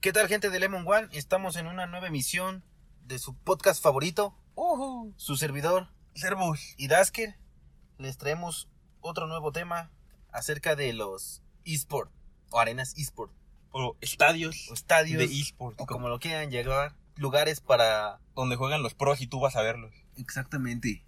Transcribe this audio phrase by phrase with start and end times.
[0.00, 1.08] ¿Qué tal, gente de Lemon One?
[1.12, 2.64] Estamos en una nueva emisión
[3.04, 5.12] de su podcast favorito, Ujú.
[5.16, 6.74] su servidor Servus.
[6.78, 7.36] y Dasker.
[7.98, 8.68] Les traemos
[9.00, 9.90] otro nuevo tema
[10.32, 12.10] acerca de los eSport
[12.50, 13.32] o arenas eSport
[13.72, 15.78] O estadios o estadios de eSport.
[15.80, 19.62] o como lo quieran llegar, lugares para Donde juegan los pros y tú vas a
[19.62, 19.92] verlos.
[20.16, 21.04] Exactamente.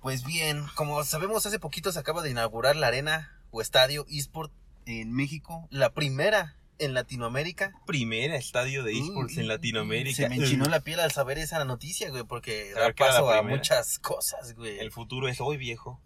[0.00, 4.52] Pues bien, como sabemos, hace poquito se acaba de inaugurar la arena o estadio eSport
[4.86, 7.72] en México, la primera en Latinoamérica.
[7.86, 10.16] Primer estadio de eSports en Latinoamérica.
[10.16, 13.98] Se me enchinó la piel al saber esa noticia, güey, porque da paso a muchas
[13.98, 14.78] cosas, güey.
[14.78, 16.00] El futuro es hoy, viejo.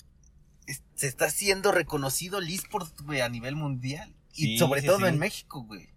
[0.94, 4.14] Se está haciendo reconocido el eSport, güey, a nivel mundial.
[4.34, 5.06] Y sobre sí, todo sí.
[5.06, 5.90] en México, güey.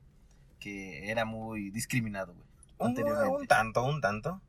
[0.59, 2.45] Que era muy discriminado, güey.
[2.77, 3.37] Un, Anteriormente.
[3.37, 4.41] un tanto, un tanto.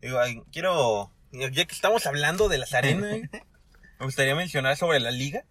[0.00, 1.12] Digo, ay, quiero.
[1.30, 3.18] Ya que estamos hablando de las arenas,
[4.00, 5.44] me gustaría mencionar sobre la liga.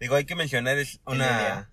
[0.00, 1.68] Digo, hay que mencionar, es una.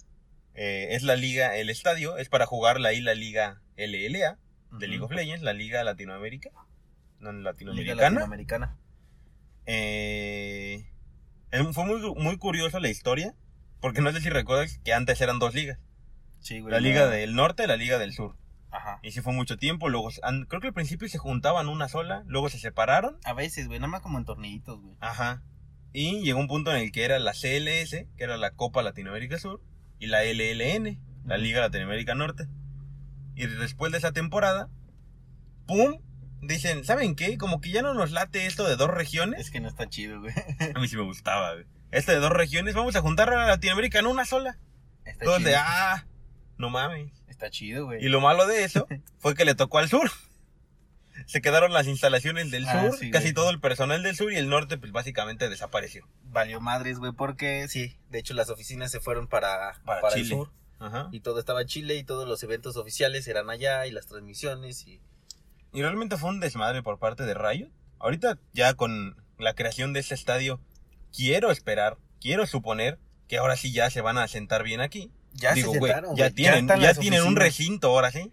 [0.58, 4.38] Eh, es la liga, el estadio, es para jugarla ahí la liga LLA
[4.72, 4.80] de Ujú.
[4.80, 6.50] League of Legends, la liga latinoamérica.
[7.20, 8.02] No, Liga latinoamericana.
[8.10, 8.78] Latinoamericana.
[9.66, 10.86] Eh,
[11.74, 13.34] fue muy, muy curioso la historia,
[13.82, 15.80] porque no sé si recuerdas que antes eran dos ligas,
[16.40, 16.72] Sí, güey.
[16.72, 18.36] la no- liga del norte y la liga del sur.
[18.72, 19.00] Ajá.
[19.02, 22.24] Y sí fue mucho tiempo, luego se- creo que al principio se juntaban una sola,
[22.28, 24.96] luego se separaron, A veces, güey, nada más como en tornillitos, güey.
[25.00, 25.44] ajá.
[25.94, 29.40] Y llegó un punto en el que era la CLS, que era la Copa Latinoamérica
[29.40, 29.62] Sur,
[30.00, 31.38] y la LLN, la.
[31.38, 32.48] Liga Latinoamérica Norte.
[33.36, 34.70] Y después de esa temporada,
[35.66, 36.00] ¡pum!
[36.42, 37.38] Dicen, ¿saben qué?
[37.38, 39.40] Como que ya no nos late esto de dos regiones.
[39.42, 40.34] Es que no está chido, güey.
[40.76, 41.66] A mí sí me gustaba, güey.
[41.92, 44.58] Este de dos regiones, vamos a juntar a Latinoamérica en una sola.
[45.06, 45.52] Está Todos chido.
[45.52, 46.06] de, ah,
[46.58, 47.12] no mames.
[47.28, 48.04] Está chido, güey.
[48.04, 48.88] Y lo malo de eso
[49.20, 50.12] fue que le tocó al sur.
[51.26, 53.34] Se quedaron las instalaciones del Ah, sur, sí, casi güey.
[53.34, 56.08] todo el personal del sur y el norte pues básicamente desapareció.
[56.24, 60.24] Valió madres, güey, porque sí, de hecho las oficinas se fueron para, Para para, el
[60.24, 60.36] Chile.
[60.36, 60.52] sur.
[60.80, 61.10] Ajá.
[61.12, 64.86] Y todo estaba en Chile y todos los eventos oficiales eran allá y las transmisiones
[64.88, 65.02] y...
[65.74, 67.68] Y realmente fue un desmadre por parte de Rayo.
[68.00, 70.62] Ahorita ya con la creación de este estadio,
[71.16, 75.12] quiero esperar, quiero suponer que ahora sí ya se van a sentar bien aquí.
[75.34, 78.32] Ya Digo, se sentaron, ya güey, tienen, ya las tienen un recinto ahora sí.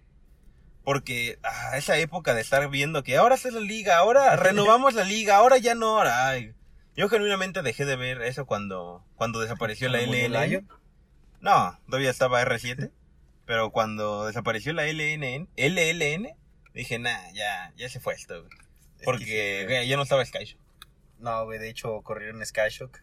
[0.85, 5.05] Porque ah, esa época de estar viendo que ahora es la liga, ahora renovamos la
[5.05, 6.29] liga, ahora ya no, ahora.
[6.29, 6.55] ay.
[6.97, 10.01] Yo genuinamente dejé de ver eso cuando, cuando desapareció la.
[10.01, 10.69] Lion.
[11.41, 12.91] No, todavía estaba R7.
[13.47, 16.37] pero cuando desapareció la LNN, LLN,
[16.73, 18.43] dije, nah, ya, ya se fue esto.
[18.43, 18.53] güey.
[18.53, 19.33] Es que Porque sí,
[19.65, 19.67] güey.
[19.67, 20.61] güey, ya no estaba Skyshock.
[21.19, 22.99] No, güey, de hecho corrieron Skyshock.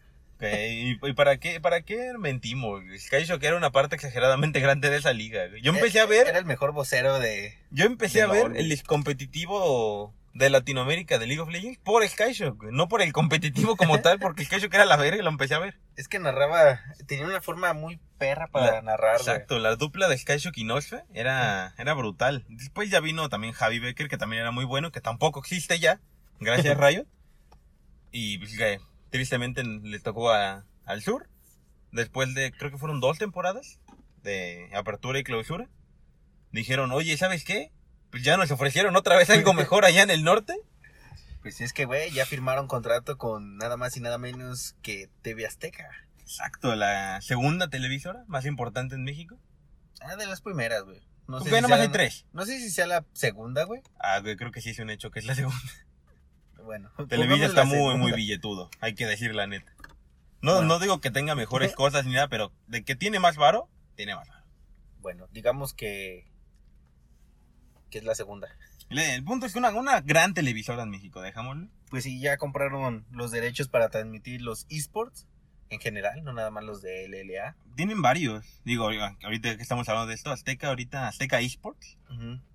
[0.50, 2.84] Güey, ¿Y, y para qué para qué mentimos?
[2.84, 2.98] güey?
[2.98, 5.44] Skyshock era una parte exageradamente grande de esa liga.
[5.62, 7.58] Yo empecé a ver Era el mejor vocero de...
[7.70, 12.64] Yo empecé de a ver el competitivo de Latinoamérica de League of Legends por Skyshock,
[12.70, 15.58] no por el competitivo como tal, porque Skyshock era la verga y lo empecé a
[15.58, 15.78] ver.
[15.96, 16.80] Es que narraba...
[17.06, 19.28] Tenía una forma muy perra para La- narrar, güey.
[19.28, 22.46] Exacto, la dupla de Skyshock y Nosfe era, era brutal.
[22.48, 26.00] Después ya vino también Javi Becker, que también era muy bueno, que tampoco existe ya,
[26.40, 27.04] gracias Riot.
[28.10, 28.80] Y pues, que
[29.12, 31.28] tristemente le tocó a- al sur.
[31.92, 33.78] Después de, creo que fueron dos temporadas
[34.22, 35.68] de apertura y clausura.
[36.50, 37.70] Dijeron, oye, ¿sabes qué?
[38.10, 40.54] Pues ya nos ofrecieron otra vez algo mejor allá en el norte.
[41.42, 45.46] Pues es que, güey, ya firmaron contrato con nada más y nada menos que TV
[45.46, 45.88] Azteca.
[46.20, 49.38] Exacto, la segunda televisora más importante en México.
[50.00, 51.00] Ah, de las primeras, güey.
[51.28, 52.26] No Porque si nada más sea hay tres.
[52.32, 53.82] No sé si sea la segunda, güey.
[53.98, 55.58] Ah, güey, creo que sí es un hecho que es la segunda.
[56.64, 56.90] Bueno.
[57.08, 59.72] Televisa está muy, muy billetudo, hay que decir la neta.
[60.40, 60.68] No, Bueno.
[60.68, 64.14] no digo que tenga mejores cosas ni nada, pero de que tiene más varo, tiene
[64.14, 64.44] más varo.
[65.00, 66.30] Bueno, digamos que...
[67.90, 68.48] Que es la segunda.
[68.88, 71.68] El punto es que una, una gran televisora en México, dejámoslo.
[71.90, 75.26] Pues sí, ya compraron los derechos para transmitir los esports
[75.70, 77.56] en general, no nada más los de LLA.
[77.76, 78.60] Tienen varios.
[78.64, 78.90] Digo,
[79.22, 81.98] ahorita que estamos hablando de esto, Azteca, ahorita Azteca Esports.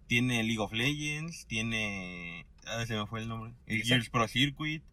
[0.07, 2.45] Tiene League of Legends, tiene...
[2.70, 3.54] Ah, se me fue el nombre.
[3.66, 3.84] El.
[3.84, 4.84] Gears Pro Circuit.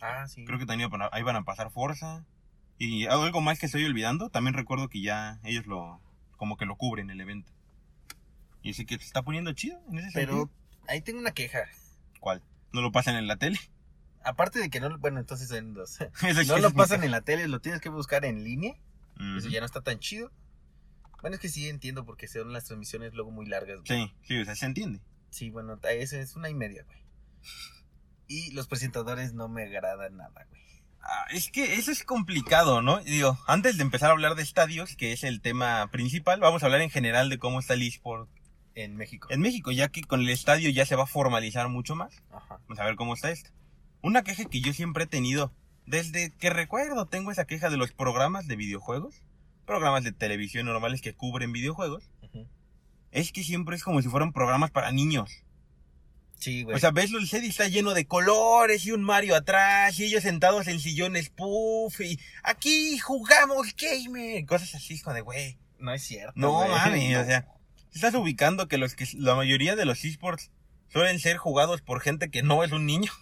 [0.00, 0.44] Ah, sí.
[0.44, 2.24] Creo que también ahí van a pasar Forza.
[2.78, 6.00] Y algo más que estoy olvidando, también recuerdo que ya ellos lo...
[6.36, 7.52] Como que lo cubren el evento.
[8.62, 10.50] Y así que se está poniendo chido en ese Pero sentido.
[10.88, 11.60] ahí tengo una queja.
[12.18, 12.42] ¿Cuál?
[12.72, 13.58] ¿No lo pasan en la tele?
[14.24, 15.98] Aparte de que no, bueno, entonces son dos.
[16.48, 18.74] No lo pasan en la tele, lo tienes que buscar en línea.
[19.36, 20.32] Eso ya no está tan chido.
[21.20, 23.78] Bueno, es que sí entiendo porque son las transmisiones luego muy largas.
[23.86, 24.06] güey.
[24.08, 25.00] Sí, sí, o sea, se entiende.
[25.30, 26.98] Sí, bueno, esa es una y media, güey.
[28.28, 30.62] Y los presentadores no me agradan nada, güey.
[31.02, 32.98] Ah, es que eso es complicado, ¿no?
[33.00, 36.66] Digo, antes de empezar a hablar de estadios, que es el tema principal, vamos a
[36.66, 38.30] hablar en general de cómo está el eSport
[38.74, 39.26] En México.
[39.30, 42.14] en México, ya que con el estadio ya se va a formalizar mucho más.
[42.30, 42.60] Ajá.
[42.68, 43.50] Vamos a ver cómo está esto.
[44.00, 45.52] Una queja que yo siempre he tenido,
[45.86, 49.24] desde que recuerdo, tengo esa queja de los programas de videojuegos,
[49.66, 52.10] programas de televisión normales que cubren videojuegos,
[53.10, 55.41] es que siempre es como si fueran programas para niños.
[56.42, 56.74] Sí, güey.
[56.74, 60.04] O sea, ves el set y está lleno de colores y un Mario atrás y
[60.04, 64.44] ellos sentados en sillones puff y aquí jugamos gamer.
[64.46, 65.56] Cosas así, hijo de güey.
[65.78, 66.32] no es cierto.
[66.34, 66.74] No No.
[66.74, 67.46] o sea,
[67.94, 70.50] estás ubicando que los que la mayoría de los esports
[70.88, 73.12] suelen ser jugados por gente que no es un niño.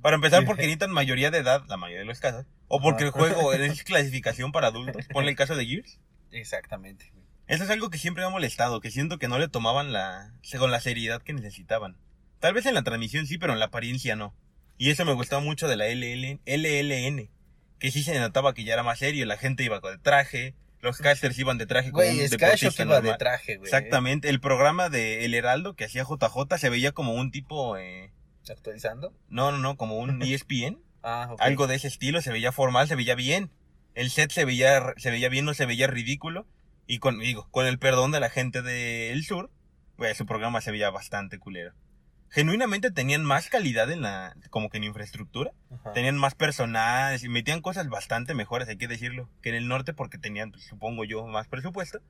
[0.00, 3.10] Para empezar, porque necesitan mayoría de edad, la mayoría de los casos, o porque el
[3.10, 3.18] Ajá.
[3.18, 5.04] juego es clasificación para adultos.
[5.12, 5.98] Ponle el caso de Gears.
[6.32, 7.12] Exactamente.
[7.48, 10.32] Eso es algo que siempre me ha molestado, que siento que no le tomaban la,
[10.58, 11.98] con la seriedad que necesitaban.
[12.40, 14.34] Tal vez en la transmisión sí, pero en la apariencia no.
[14.78, 17.28] Y eso me gustaba mucho de la LL, LLN,
[17.78, 20.98] que sí se notaba que ya era más serio, la gente iba con traje, los
[20.98, 23.66] casters iban de traje como Güey, un deportista iba de traje, güey.
[23.66, 28.10] Exactamente, el programa de El Heraldo que hacía JJ se veía como un tipo, eh,
[28.48, 29.12] ¿Actualizando?
[29.28, 31.40] no, no, no, como un ESPN, Ah, ok.
[31.40, 33.50] algo de ese estilo, se veía formal, se veía bien.
[33.94, 36.46] El set se veía, se veía bien, no se veía ridículo.
[36.86, 39.50] Y con, digo, con el perdón de la gente del sur,
[39.96, 41.72] pues su programa se veía bastante culero.
[42.30, 45.52] Genuinamente tenían más calidad en la, como que en infraestructura.
[45.70, 45.92] Ajá.
[45.92, 49.92] Tenían más personajes y metían cosas bastante mejores, hay que decirlo, que en el norte
[49.92, 52.00] porque tenían, pues, supongo yo, más presupuesto.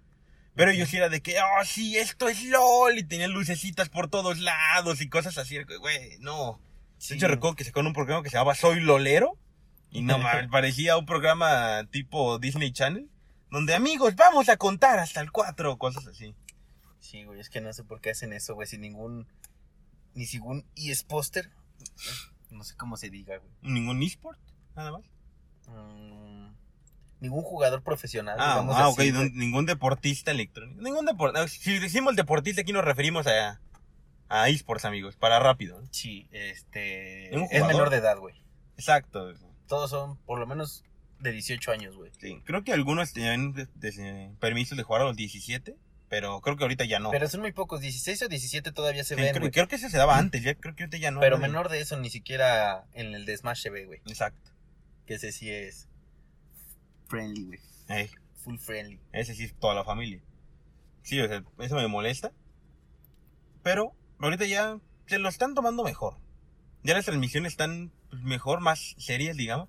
[0.54, 4.08] Pero yo sí era de que, oh, sí, esto es LOL, y tenían lucecitas por
[4.08, 6.60] todos lados y cosas así, güey, no.
[6.98, 7.14] Sí.
[7.14, 9.38] De hecho, recuerdo que sacaron un programa que se llamaba Soy Lolero.
[9.90, 13.08] Y no mames, parecía un programa tipo Disney Channel.
[13.50, 16.34] Donde amigos, vamos a contar hasta el 4 cosas así.
[17.00, 19.26] Sí, güey, es que no sé por qué hacen eso, güey, sin ningún.
[20.14, 21.50] Ni ningún ES-Poster.
[22.50, 23.50] No sé cómo se diga, güey.
[23.62, 24.38] Ningún eSport,
[24.74, 25.02] nada más.
[25.68, 26.48] Mm,
[27.20, 28.36] ningún jugador profesional.
[28.40, 29.30] Ah, digamos ah, así, ok, güey.
[29.32, 30.80] ningún deportista electrónico.
[30.82, 31.46] Ningún deportista.
[31.48, 33.60] Si decimos deportista, aquí nos referimos a,
[34.28, 35.80] a eSports, amigos, para rápido.
[35.80, 35.88] ¿no?
[35.92, 37.30] Sí, este.
[37.32, 38.34] ¿Un Es menor de edad, güey.
[38.76, 39.32] Exacto.
[39.68, 40.82] Todos son por lo menos
[41.20, 42.10] de 18 años, güey.
[42.18, 45.76] Sí, creo que algunos tenían de- de- permisos de jugar a los 17,
[46.10, 47.12] pero creo que ahorita ya no.
[47.12, 49.96] Pero son muy pocos, 16 o 17 todavía se Sí, ven, creo, que ese se
[49.96, 51.20] daba antes, ya creo que ahorita ya no.
[51.20, 51.42] Pero ¿no?
[51.42, 54.00] menor de eso ni siquiera en el de Smash se ve, güey.
[54.06, 54.50] Exacto.
[55.06, 55.88] Que ese sí es
[57.06, 57.60] friendly, güey.
[57.88, 58.10] Ey.
[58.42, 59.00] Full friendly.
[59.12, 60.20] Ese sí es toda la familia.
[61.02, 62.32] Sí, o sea, eso me molesta.
[63.62, 66.16] Pero ahorita ya se lo están tomando mejor.
[66.82, 69.68] Ya las transmisiones están mejor, más serias, digamos.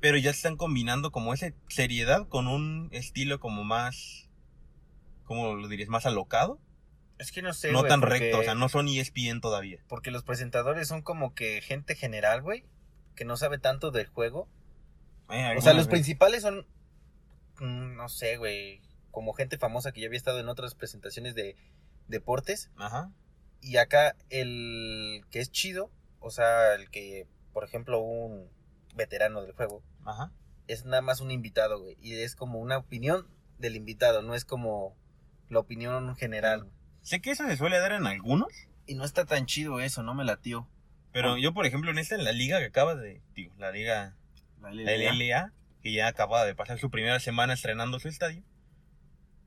[0.00, 4.28] Pero ya están combinando como esa seriedad con un estilo como más...
[5.24, 5.88] ¿Cómo lo dirías?
[5.88, 6.60] Más alocado.
[7.18, 9.78] Es que no sé, no tan porque- recto, o sea, no son ESPN todavía.
[9.88, 12.64] Porque los presentadores son como que gente general, güey,
[13.14, 14.48] que no sabe tanto del juego.
[15.30, 16.66] Eh, O sea, los principales son,
[17.60, 18.80] mm, no sé, güey,
[19.10, 21.54] como gente famosa que ya había estado en otras presentaciones de
[22.08, 22.70] deportes.
[22.76, 23.12] Ajá.
[23.60, 28.48] Y acá el que es chido, o sea, el que, por ejemplo, un
[28.96, 30.32] veterano del juego, Ajá.
[30.66, 31.96] es nada más un invitado, güey.
[32.00, 33.28] Y es como una opinión
[33.58, 34.96] del invitado, no es como
[35.52, 36.68] la opinión general.
[37.02, 38.48] Sé que eso se suele dar en algunos.
[38.86, 40.68] Y no está tan chido eso, no me latió.
[41.12, 43.20] Pero yo, por ejemplo, en esta, en la liga que acaba de...
[43.34, 44.16] Digo, la liga
[44.60, 45.52] la LLA,
[45.82, 48.42] que ya acaba de pasar su primera semana estrenando su estadio.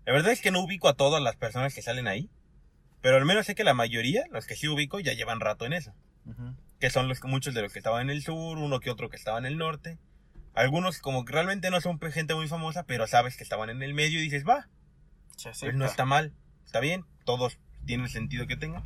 [0.06, 2.30] La verdad es que no ubico a todas las personas que salen ahí,
[3.02, 5.74] pero al menos sé que la mayoría, los que sí ubico, ya llevan rato en
[5.74, 5.94] eso.
[6.80, 9.16] Que son los muchos de los que estaban en el sur, uno que otro que
[9.16, 9.98] estaba en el norte.
[10.54, 13.94] Algunos como que realmente no son gente muy famosa, pero sabes que estaban en el
[13.94, 14.70] medio y dices, va,
[15.60, 16.34] pues no está mal,
[16.66, 18.84] está bien, todos tienen sentido que tengan.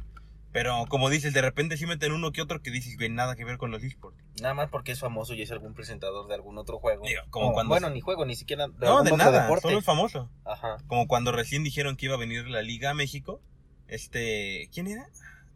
[0.51, 3.45] Pero como dices, de repente sí meten uno que otro que dices, ven nada que
[3.45, 4.17] ver con los esports.
[4.41, 7.05] Nada más porque es famoso y es algún presentador de algún otro juego.
[7.05, 9.41] Digo, como O, cuando- Bueno, ni juego, ni siquiera de No, algún de otro nada,
[9.43, 9.61] deporte.
[9.67, 10.31] solo es famoso.
[10.45, 10.77] Ajá.
[10.87, 13.41] Como cuando recién dijeron que iba a venir la Liga a México.
[13.87, 15.07] Este, ¿quién era?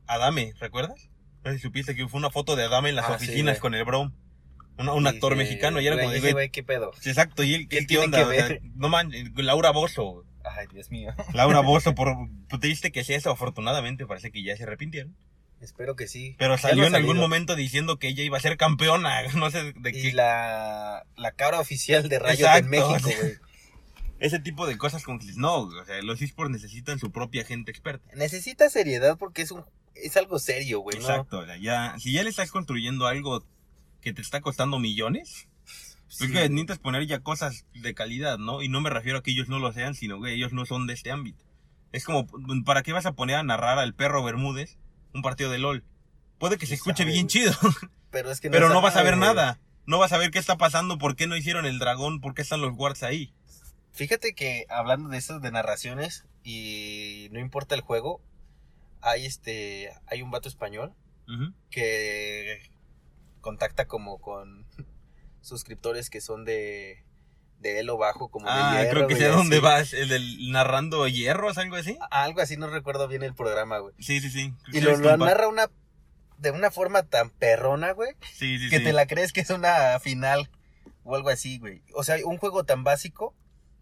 [0.06, 1.10] Adame, ¿recuerdas?
[1.44, 3.74] No sé si supiste que fue una foto de Adame en las Ah, oficinas con
[3.74, 4.12] el Brom.
[4.78, 6.92] Un, un Sí, actor sí, mexicano y era güey, como güey, ¿qué pedo?
[7.00, 8.18] sí, exacto, y él, ¿Qué ¿qué tiene onda?
[8.20, 8.62] que O sea, ver?
[8.76, 10.26] no man, Laura Bozo.
[10.44, 11.14] Ay, Dios mío.
[11.34, 12.16] Laura Bozo, por
[12.60, 15.16] triste que sea eso, afortunadamente parece que ya se arrepintieron.
[15.62, 16.36] Espero que sí.
[16.38, 19.90] Pero salió en algún momento diciendo que ella iba a ser campeona, no sé de
[19.92, 20.14] Y qué.
[20.14, 23.34] la, la cara oficial de Rayos Exacto, en México, o sea, güey.
[24.20, 28.08] Ese tipo de cosas dices, no, o sea, los esports necesitan su propia gente experta.
[28.16, 31.04] Necesita seriedad porque es un es algo serio, güey, ¿no?
[31.04, 33.46] Exacto, o sea, ya, si ya le estás construyendo algo
[34.02, 35.48] que te está costando millones,
[36.14, 38.62] Sí, es que necesitas poner ya cosas de calidad, ¿no?
[38.62, 40.86] Y no me refiero a que ellos no lo sean, sino que ellos no son
[40.86, 41.44] de este ámbito.
[41.92, 42.28] Es como,
[42.64, 44.78] ¿para qué vas a poner a narrar al perro Bermúdez
[45.16, 45.84] un partido de LOL?
[46.38, 47.52] Puede que se escuche bien chido,
[48.12, 49.60] pero es que pero no vas a ver nada.
[49.88, 52.44] No vas a ver qué está pasando, por qué no hicieron el dragón, por qué
[52.44, 53.34] están los guards ahí.
[53.92, 58.22] Fíjate que hablando de eso de narraciones y no importa el juego,
[59.02, 60.94] hay este hay un vato español
[61.72, 62.70] que
[63.42, 64.63] contacta como con
[65.44, 67.04] suscriptores que son de,
[67.60, 68.96] de elo bajo, como Ah, de hierro.
[68.96, 69.94] creo que sé dónde vas.
[69.94, 71.98] El del narrando hierros, algo así.
[72.10, 73.94] Algo así, no recuerdo bien el programa, güey.
[74.00, 74.54] Sí, sí, sí.
[74.72, 75.70] Y lo, lo narra una,
[76.40, 78.84] de una forma tan perrona, güey, Sí, sí, que sí.
[78.86, 80.50] te la crees que es una final
[81.04, 81.84] o algo así, güey.
[81.94, 83.36] O sea, un juego tan básico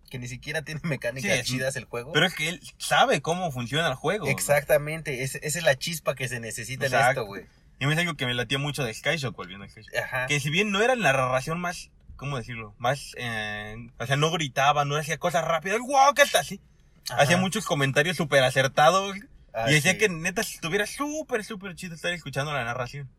[0.10, 2.12] que ni siquiera tiene mecánicas Sí, chidas el juego.
[2.12, 4.28] Pero es que él sabe cómo funciona el juego.
[4.28, 7.46] Exactamente, es- esa es la chispa que se necesita en esto, güey.
[7.82, 9.96] Y me es algo que me latía mucho de Skyshock, volviendo a Skyshock.
[9.96, 10.28] Ajá.
[10.28, 12.76] Que si bien no era la narración más, ¿cómo decirlo?
[12.78, 16.42] Más, eh, o sea, no gritaba, no hacía cosas rápidas, wow, ¿qué tal?
[16.42, 16.62] así?
[17.10, 19.18] Hacía muchos comentarios súper acertados.
[19.54, 19.98] Ah, y decía sí.
[19.98, 23.10] que neta estuviera súper, súper chido estar escuchando la narración.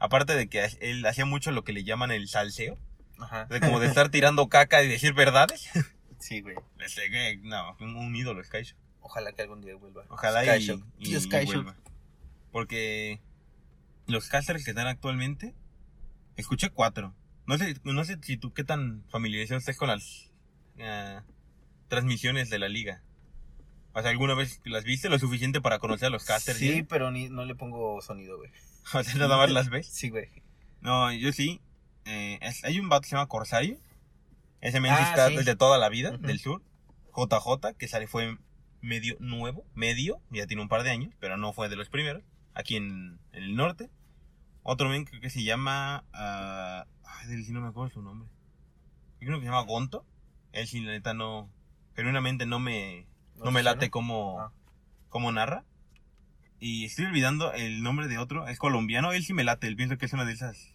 [0.00, 2.76] Aparte de que él hacía mucho lo que le llaman el salseo.
[3.20, 3.46] Ajá.
[3.46, 5.68] De como de estar tirando caca y decir verdades.
[6.20, 6.56] Sí, güey.
[6.80, 8.76] Este, que, no, un, un ídolo Skyshock.
[9.02, 10.02] Ojalá que algún día vuelva.
[10.08, 10.84] Ojalá y, Skyshock.
[10.98, 11.46] y- Tío y Skyshock.
[11.54, 11.76] vuelva.
[12.50, 13.20] Porque
[14.08, 15.54] los casters que están actualmente,
[16.36, 17.14] escuché cuatro.
[17.46, 20.30] No sé, no sé si tú qué tan familiarizado estés con las
[20.76, 21.20] eh,
[21.88, 23.02] transmisiones de la liga.
[23.94, 26.58] O sea, ¿alguna vez las viste lo suficiente para conocer a los casters?
[26.58, 28.50] Sí, pero ni, no le pongo sonido, güey.
[28.94, 29.86] O sea, nada más las ves.
[29.86, 30.28] Sí, güey.
[30.80, 31.60] No, yo sí.
[32.06, 33.78] Eh, es- hay un vato que se llama Corsario.
[34.60, 35.36] Ese men Ah, está sí.
[35.36, 36.62] desde toda la vida, del sur.
[37.14, 38.38] JJ, que sale fue
[38.80, 42.22] medio nuevo, medio, ya tiene un par de años, pero no fue de los primeros,
[42.54, 43.90] aquí en, en el norte.
[44.70, 46.04] Otro men creo que se llama...
[46.12, 48.28] ah, ay, del sí no me acuerdo su nombre.
[49.18, 50.04] Yo creo que se llama Gonto.
[50.52, 51.50] Él sí, la neta, no...
[51.96, 53.06] Genuinamente no me,
[53.36, 53.90] no, ¿No me te late suena?
[53.90, 54.52] como, Ah.
[55.08, 55.64] como narra.
[56.60, 58.46] Y estoy olvidando el nombre de otro.
[58.46, 59.12] Es colombiano.
[59.12, 59.68] Él sí me late.
[59.68, 60.74] Él pienso que es una de esas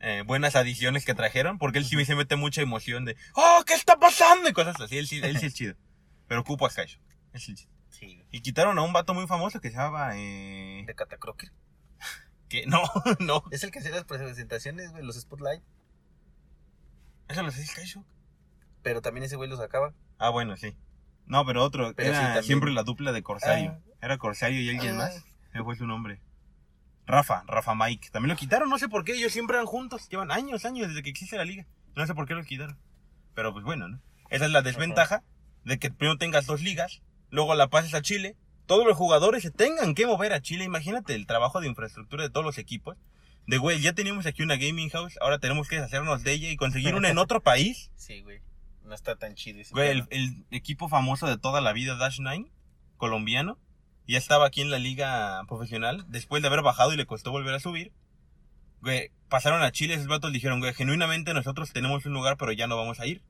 [0.00, 1.56] eh, buenas adiciones que trajeron.
[1.58, 4.46] Porque él sí me se mete mucha emoción de ¡Oh, qué está pasando!
[4.50, 4.98] Y cosas así.
[4.98, 5.74] Él sí, él sí es chido.
[6.28, 7.00] Pero ocupo a Skyshock.
[7.32, 7.72] Es el chido.
[7.88, 8.22] Sí.
[8.30, 10.18] Y quitaron a un vato muy famoso que se llamaba.
[10.18, 11.50] Eh, De Catacroker.
[12.66, 12.82] No,
[13.20, 13.44] no.
[13.50, 15.62] Es el que hacía las presentaciones, güey, los spotlight.
[17.28, 18.04] ¿Eso lo hace Skyshock?
[18.82, 19.94] Pero también ese güey lo sacaba.
[20.18, 20.76] Ah, bueno, sí.
[21.26, 21.94] No, pero otro.
[21.94, 23.78] Pero era siempre la dupla de Corsario.
[23.78, 23.94] Ah.
[24.02, 24.98] Era Corsario y alguien Ah.
[25.04, 25.24] más.
[25.52, 26.20] Ese fue su nombre.
[27.06, 28.10] Rafa, Rafa Mike.
[28.10, 29.12] También lo quitaron, no sé por qué.
[29.14, 30.08] Ellos siempre eran juntos.
[30.08, 31.66] Llevan años, años desde que existe la liga.
[31.94, 32.78] No sé por qué los quitaron.
[33.34, 34.00] Pero pues bueno, ¿no?
[34.30, 35.22] Esa es la desventaja
[35.64, 38.36] de que primero tengas dos ligas, luego la pases a Chile.
[38.72, 40.64] Todos los jugadores se tengan que mover a Chile.
[40.64, 42.96] Imagínate el trabajo de infraestructura de todos los equipos.
[43.46, 46.56] De güey, ya teníamos aquí una gaming house, ahora tenemos que deshacernos de ella y
[46.56, 47.90] conseguir una en otro país.
[47.96, 48.40] Sí, güey.
[48.82, 52.16] No está tan chido ese Güey, el, el equipo famoso de toda la vida, Dash
[52.18, 52.50] 9,
[52.96, 53.58] colombiano,
[54.08, 57.54] ya estaba aquí en la liga profesional, después de haber bajado y le costó volver
[57.54, 57.92] a subir.
[58.80, 62.68] Güey, pasaron a Chile, esos vatos dijeron, güey, genuinamente nosotros tenemos un lugar, pero ya
[62.68, 63.20] no vamos a ir.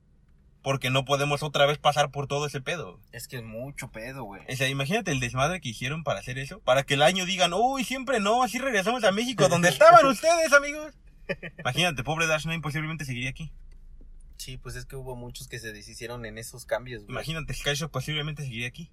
[0.63, 2.99] Porque no podemos otra vez pasar por todo ese pedo.
[3.11, 4.41] Es que es mucho pedo, güey.
[4.49, 6.61] O sea, imagínate el desmadre que hicieron para hacer eso.
[6.61, 10.53] Para que el año digan, uy, siempre no, así regresamos a México, donde estaban ustedes,
[10.53, 10.93] amigos.
[11.59, 13.51] Imagínate, pobre Dash 9 posiblemente seguiría aquí.
[14.37, 17.13] Sí, pues es que hubo muchos que se deshicieron en esos cambios, güey.
[17.13, 18.89] Imagínate, Skyshock posiblemente seguiría aquí.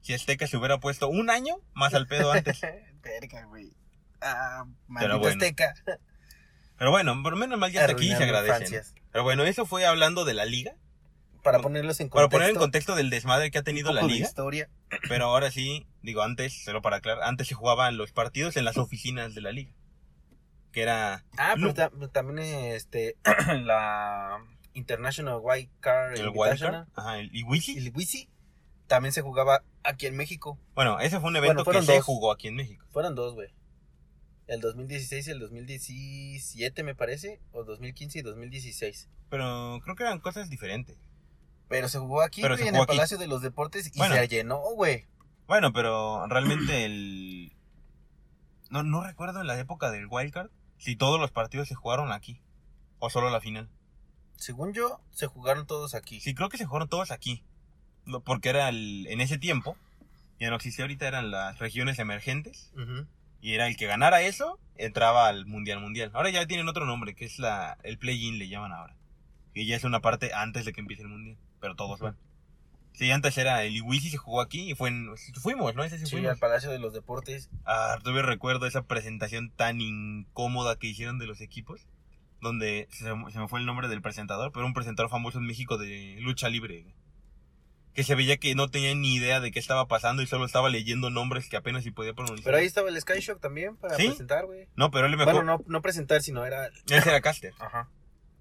[0.00, 2.60] Si Azteca se hubiera puesto un año más al pedo antes.
[3.02, 3.72] Verga, güey.
[4.20, 5.24] Ah, bueno.
[5.26, 5.74] Azteca.
[6.78, 8.74] Pero bueno, por menos mal ya está aquí y se Arruinando agradece.
[8.76, 8.94] infancias.
[9.10, 10.72] Pero bueno, eso fue hablando de la liga.
[11.42, 12.36] Para ponerlos en Para contexto.
[12.38, 14.26] poner en contexto del desmadre que ha tenido la liga.
[14.26, 14.68] historia.
[15.08, 18.76] Pero ahora sí, digo antes, solo para aclarar, antes se jugaban los partidos en las
[18.76, 19.72] oficinas de la liga.
[20.72, 23.16] Que era Ah, pero ta- también este
[23.62, 24.38] la
[24.74, 26.86] International White Card el Wildcard.
[26.94, 27.78] Ajá, el Iwisi.
[27.78, 28.28] el Wisi
[28.86, 30.58] también se jugaba aquí en México.
[30.74, 32.84] Bueno, ese fue un Bueno, evento que se jugó aquí en México.
[32.90, 33.48] Fueron dos, güey.
[34.48, 39.08] El 2016 y el 2017 me parece, o 2015 y 2016.
[39.30, 40.96] Pero creo que eran cosas diferentes.
[41.68, 42.96] Pero se jugó aquí, Pero güey, se en el aquí.
[42.96, 44.14] Palacio de los Deportes y Bueno.
[44.14, 45.06] se llenó, güey.
[45.46, 47.52] Bueno, pero realmente el...
[48.70, 52.40] No, no recuerdo en la época del Wildcard si todos los partidos se jugaron aquí.
[52.98, 53.68] O solo la final.
[54.36, 56.20] Según yo, se jugaron todos aquí.
[56.20, 57.44] Sí, creo que se jugaron todos aquí.
[58.24, 59.76] Porque era el, en ese tiempo,
[60.40, 62.72] ya no existía ahorita, eran las regiones emergentes.
[63.40, 66.10] Y era el que ganara eso, entraba al Mundial Mundial.
[66.14, 68.96] Ahora ya tienen otro nombre, que es la el play-in, le llaman ahora.
[69.54, 71.36] Que ya es una parte antes de que empiece el Mundial.
[71.60, 72.16] Pero todos van.
[72.94, 75.08] Sí, antes era el Iwisi, se jugó aquí y fue en,
[75.40, 75.84] fuimos, ¿no?
[75.84, 76.32] Ese sí Sí, fuimos.
[76.32, 77.48] al Palacio de los Deportes.
[77.64, 81.86] Ah, todavía recuerdo esa presentación tan incómoda que hicieron de los equipos.
[82.40, 85.76] Donde se, se me fue el nombre del presentador, pero un presentador famoso en México
[85.78, 86.86] de lucha libre.
[87.94, 90.68] Que se veía que no tenía ni idea de qué estaba pasando y solo estaba
[90.68, 92.44] leyendo nombres que apenas si podía pronunciar.
[92.44, 94.06] Pero ahí estaba el Skyshock también para ¿Sí?
[94.08, 94.68] presentar, güey.
[94.76, 95.34] No, pero él mejor.
[95.34, 96.68] Bueno, no, no presentar, sino era...
[96.88, 97.54] Ese era caster.
[97.58, 97.90] Ajá.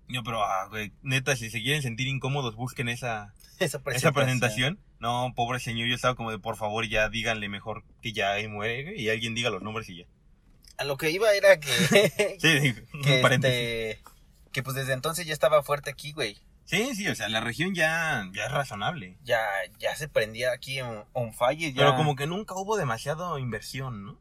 [0.10, 3.96] Yo, pero, ah, güey, neta, si se quieren sentir incómodos, busquen esa, Esa presentación.
[3.96, 4.80] esa presentación.
[5.00, 8.48] No, pobre señor, yo estaba como de, por favor, ya díganle mejor que ya ahí
[8.48, 10.06] muere, güey, y alguien diga los nombres y ya.
[10.78, 11.68] A lo que iba era que...
[12.40, 14.02] Sí, sí, que, este,
[14.52, 16.38] que pues desde entonces ya estaba fuerte aquí, güey.
[16.68, 19.18] Sí, sí, o sea, la región ya, ya es razonable.
[19.24, 19.40] Ya,
[19.80, 21.74] ya se prendía aquí en on fire.
[21.74, 21.76] Ya...
[21.78, 24.20] Pero como que nunca hubo demasiado inversión, ¿no?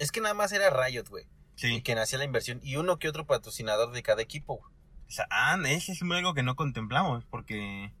[0.00, 1.26] Es que nada más era Riot, güey.
[1.54, 1.76] Sí.
[1.76, 2.58] Y que nacía la inversión.
[2.64, 4.72] Y uno que otro patrocinador de cada equipo, güey.
[5.06, 7.92] O sea, ah, ese es algo que no contemplamos, porque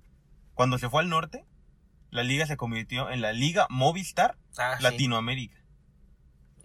[0.54, 1.44] cuando se fue al norte,
[2.10, 4.78] la liga se convirtió en la Liga Movistar Ah.
[4.80, 5.56] Latinoamérica.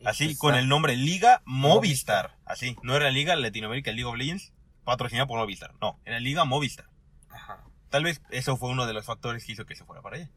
[0.04, 2.36] Así, pues, con ah, el nombre Liga Movistar.
[2.46, 4.54] Así, no era Liga Latinoamérica League of Legends
[4.84, 5.74] patrocinada por Movistar.
[5.82, 6.86] No, era Liga Movistar.
[7.30, 7.64] Ajá.
[7.90, 10.32] Tal vez eso fue uno de los factores que hizo que se fuera para allá.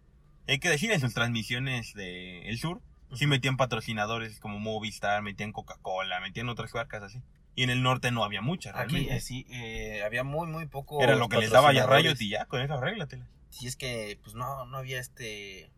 [0.48, 2.80] Hay que decir, en sus transmisiones del el sur,
[3.14, 7.22] sí metían patrocinadores como Movistar, metían Coca-Cola, metían otras marcas así.
[7.54, 9.16] Y en el norte no había muchas, Aquí realmente.
[9.16, 11.02] eh, sí, eh, había muy, muy poco.
[11.02, 11.86] Era lo que les daba ya.
[11.86, 13.26] Riot y ya, con eso arréglatela.
[13.48, 15.70] Sí, es que, pues no, no había este.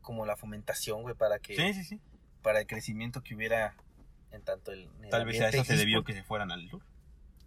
[0.00, 1.54] Como la fomentación, güey, para que.
[1.54, 2.00] Sí, sí, sí.
[2.42, 3.76] Para el crecimiento que hubiera
[4.32, 4.88] en tanto el.
[5.02, 6.82] el Tal vez a eso se debió que se fueran al sur.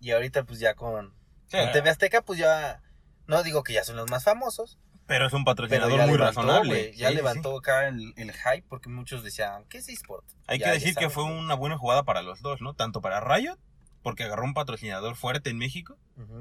[0.04, 1.14] Y ahorita, pues ya con.
[1.48, 2.82] Sí, con TV Azteca, pues ya.
[3.26, 6.94] No digo que ya son los más famosos, pero es un patrocinador muy levantó, razonable.
[6.96, 10.26] ya Sí, sí, levantó acá el, el hype porque muchos decían, ¿qué es eSport?
[10.48, 12.74] Hay Ya- que decir que fue una buena jugada para los dos, ¿no?
[12.74, 13.58] Tanto para Riot,
[14.02, 15.98] porque agarró un patrocinador fuerte en México,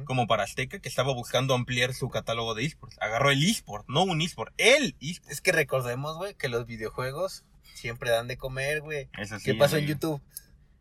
[0.06, 2.96] como para Azteca, que estaba buscando ampliar su catálogo de esports.
[3.00, 5.30] Agarró el esport, no un esport, el esport.
[5.30, 9.08] Es que recordemos, güey, que los videojuegos siempre dan de comer, güey.
[9.18, 9.86] Eso sí, ¿Qué pasó en.
[9.86, 10.20] YouTube?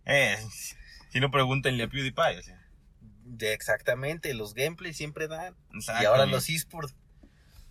[0.05, 0.35] Eh,
[1.09, 2.59] si no pregúntenle a PewDiePie, o sea.
[3.33, 5.55] De exactamente, los gameplays siempre dan.
[6.01, 6.93] Y ahora los esports.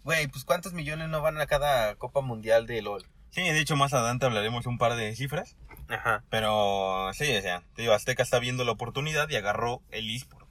[0.04, 3.04] Güey, pues ¿cuántos millones no van a cada Copa Mundial de LOL?
[3.28, 5.56] Sí, de hecho más adelante hablaremos un par de cifras.
[5.88, 6.24] Ajá.
[6.30, 10.48] Pero sí, o sea, te digo, Azteca está viendo la oportunidad y agarró el esport.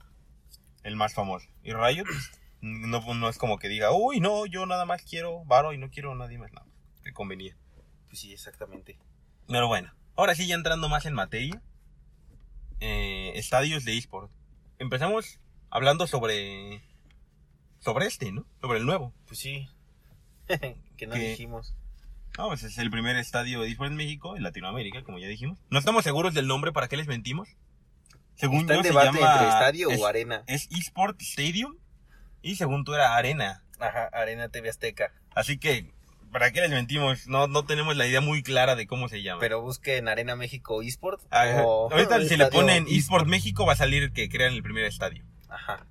[0.84, 1.48] El más famoso.
[1.64, 5.44] Y Riot pues, no, no es como que diga, uy, no, yo nada más quiero
[5.46, 6.54] Varo y no quiero nadie más.
[6.54, 6.62] No,
[7.04, 7.58] que convenía.
[8.08, 9.00] Pues sí, exactamente.
[9.48, 11.62] Pero bueno, ahora sí ya entrando más en materia.
[12.80, 14.32] eh, estadios de esport.
[14.80, 16.82] Empezamos hablando sobre...
[17.80, 18.46] Sobre este, ¿no?
[18.62, 19.14] Sobre el nuevo.
[19.28, 19.68] Pues sí.
[20.98, 21.76] que no Que- dijimos.
[22.38, 25.60] No, pues es el primer estadio de en México, en Latinoamérica, como ya dijimos.
[25.70, 27.50] No estamos seguros del nombre, ¿para qué les mentimos?
[28.36, 29.32] Según Está yo en se debate llama...
[29.34, 30.44] entre estadio es, o arena.
[30.48, 31.76] es eSport Stadium
[32.42, 33.64] y según tú era Arena.
[33.80, 35.12] Ajá, Arena TV Azteca.
[35.36, 35.92] Así que,
[36.32, 37.28] ¿para qué les mentimos?
[37.28, 39.40] No, no tenemos la idea muy clara de cómo se llama.
[39.40, 41.22] Pero busquen Arena México eSport.
[41.32, 44.86] Ah, o ahorita si le ponen eSport México va a salir que crean el primer
[44.86, 45.24] estadio.
[45.48, 45.86] Ajá.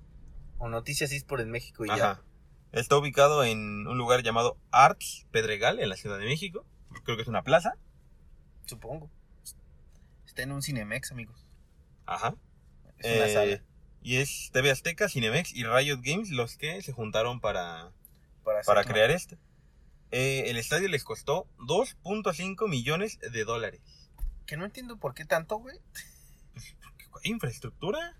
[0.57, 2.21] O Noticias eSport en México y Ajá.
[2.71, 6.65] Está ubicado en un lugar llamado Arts Pedregal, en la Ciudad de México.
[7.03, 7.73] Creo que es una plaza.
[7.75, 9.09] ya, supongo.
[10.25, 11.45] Está en un Cinemex, amigos.
[12.05, 12.35] Ajá.
[12.99, 13.63] Es una Eh, sala
[14.03, 17.91] Y es TV Azteca, Cinemex y Riot Games los que se juntaron para,
[18.65, 19.37] para, crear este.
[20.11, 23.81] Eh, el estadio les costó 2.5 millones de dólares.
[24.45, 25.77] Que no entiendo por qué tanto, güey.
[27.23, 28.17] ¿Infraestructura?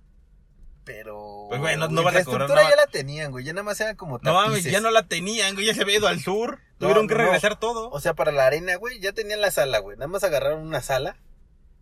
[0.84, 1.46] Pero.
[1.50, 2.70] Pues, güey, no- no van a cobrar infraestructura nada.
[2.70, 3.46] ya la tenían, güey.
[3.46, 4.72] Ya nada más eran como No mames, tapices.
[4.72, 6.60] ya no la tenían, güey, ya se había ido al sur.
[6.80, 7.26] No, Tuvieron que no, no.
[7.26, 7.90] regresar todo.
[7.92, 9.98] O sea, para la arena, güey, ya tenían la sala, güey.
[9.98, 11.18] Nada más agarraron una sala.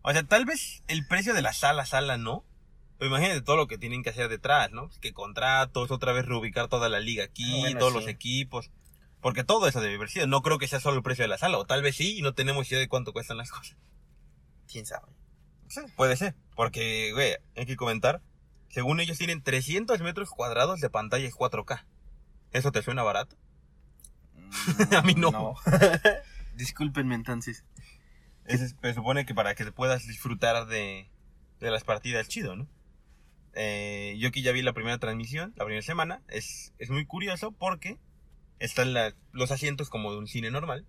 [0.02, 2.44] O sea, tal vez el precio de la sala, sala no.
[2.98, 4.90] Pero imagínate todo lo que tienen que hacer detrás, ¿no?
[5.02, 8.00] Que contratos, otra vez reubicar toda la liga aquí, Ah, bueno, todos sí.
[8.00, 8.72] los equipos.
[9.22, 10.28] Porque todo eso debe haber sido.
[10.28, 11.58] No creo que sea solo el precio de la sala.
[11.58, 13.78] O tal vez sí y no tenemos idea de cuánto cuestan las cosas.
[14.72, 15.08] Quién sabe.
[15.70, 16.36] Sí, puede ser.
[16.56, 18.22] Porque, güey, hay que comentar.
[18.70, 21.86] Según ellos tienen 300 metros cuadrados de pantallas 4K.
[22.52, 23.36] ¿Eso te suena barato?
[24.98, 25.56] A mí no.
[26.56, 27.66] Discúlpenme entonces.
[28.46, 31.10] Es- se supone que para que te puedas disfrutar de,
[31.60, 32.68] de las partidas chido, ¿no?
[33.54, 37.52] Eh, yo que ya vi la primera transmisión, la primera semana, es, es muy curioso
[37.52, 37.98] porque
[38.60, 40.86] están la- los asientos como de un cine normal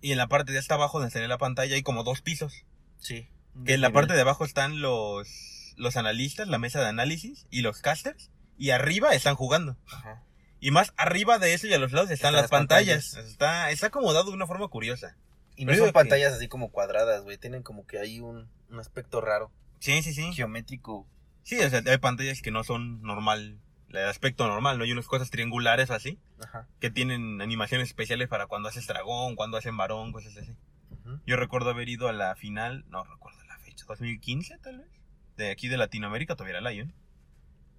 [0.00, 2.64] y en la parte de hasta abajo donde estaría la pantalla hay como dos pisos.
[2.98, 3.28] Sí.
[3.66, 7.62] Que en la parte de abajo están los, los analistas, la mesa de análisis y
[7.62, 9.76] los casters y arriba están jugando.
[9.90, 10.22] Ajá.
[10.60, 13.04] Y más arriba de eso y a los lados están Están las las pantallas.
[13.10, 13.30] pantallas.
[13.32, 15.16] Está, está acomodado de una forma curiosa.
[15.56, 17.38] Y no Pero son que- pantallas así como cuadradas, güey.
[17.38, 19.50] Tienen como que hay un, un aspecto raro.
[19.80, 20.32] Sí, sí, sí.
[20.32, 21.06] Geométrico.
[21.42, 23.58] Sí, o sea, hay pantallas que no son normal,
[23.90, 24.84] el aspecto normal, ¿no?
[24.84, 26.66] Hay unas cosas triangulares así, Ajá.
[26.80, 30.54] que tienen animaciones especiales para cuando haces dragón, cuando hacen varón, cosas así.
[30.90, 31.20] Ujú.
[31.26, 34.88] Yo recuerdo haber ido a la final, no recuerdo la fecha, 2015 tal vez,
[35.36, 36.92] de aquí de Latinoamérica, todavía era Lion.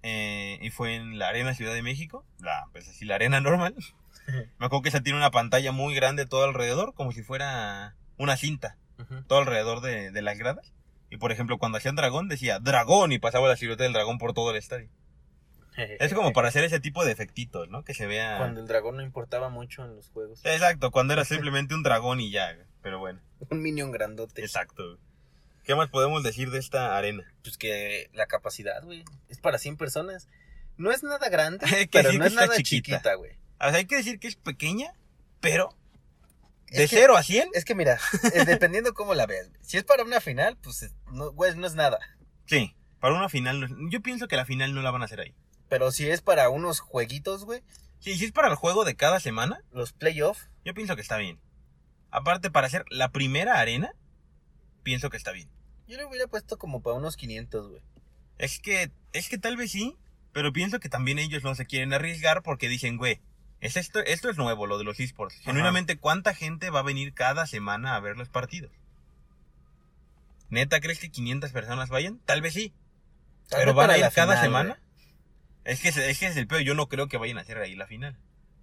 [0.02, 3.74] Eh, y fue en la Arena Ciudad de México, la, pues así, la arena normal.
[4.26, 8.36] Me acuerdo que esa tiene una pantalla muy grande todo alrededor, como si fuera una
[8.36, 9.22] cinta, Ujú.
[9.24, 10.72] todo alrededor de, de las gradas.
[11.10, 14.32] Y por ejemplo, cuando hacían dragón, decía dragón y pasaba la silueta del dragón por
[14.32, 14.88] todo el estadio.
[16.00, 17.84] Es como para hacer ese tipo de efectitos, ¿no?
[17.84, 18.38] Que se vea.
[18.38, 20.40] Cuando el dragón no importaba mucho en los juegos.
[20.44, 23.20] Exacto, cuando era simplemente un dragón y ya, pero bueno.
[23.50, 24.42] Un minion grandote.
[24.42, 24.98] Exacto.
[25.64, 27.24] ¿Qué más podemos decir de esta arena?
[27.42, 29.04] Pues que la capacidad, güey.
[29.28, 30.28] Es para 100 personas.
[30.76, 33.14] No es nada grande, pero no es nada chiquita.
[33.14, 33.32] güey.
[33.60, 34.94] O sea, hay que decir que es pequeña,
[35.40, 35.76] pero
[36.70, 37.98] de Es que- 0 a 100, Es que mira,
[38.34, 39.50] eh, dependiendo cómo la veas.
[39.60, 41.98] Si es para una final, pues no, güey, no es nada.
[42.46, 42.74] sí.
[43.00, 45.34] Para una final, no- yo pienso que la final no la van a hacer ahí.
[45.70, 47.62] Pero si es para unos jueguitos, güey,
[48.00, 51.18] Sí, si es para el juego de cada semana, los playoffs, yo pienso que está
[51.18, 51.38] bien.
[52.10, 53.92] Aparte, para hacer la primera arena,
[54.82, 55.50] pienso que está bien.
[55.86, 57.82] yo le hubiera puesto como para unos 500, güey.
[58.38, 59.98] Es que, es que tal vez sí,
[60.32, 63.20] pero pienso que también ellos no se quieren arriesgar porque dicen, güey,
[63.60, 65.36] es esto, esto es nuevo, lo de los esports.
[65.42, 68.72] Genuinamente, ¿cuánta gente va a venir cada semana a ver los partidos?
[70.48, 72.18] ¿Neta crees que 500 personas vayan?
[72.24, 72.72] Tal vez sí.
[73.50, 74.80] Tal ¿Pero van a ir cada semana?
[75.70, 77.42] Es que, ese- es que ese es el peor, yo no creo que vayan a
[77.42, 78.16] hacer ahí la final.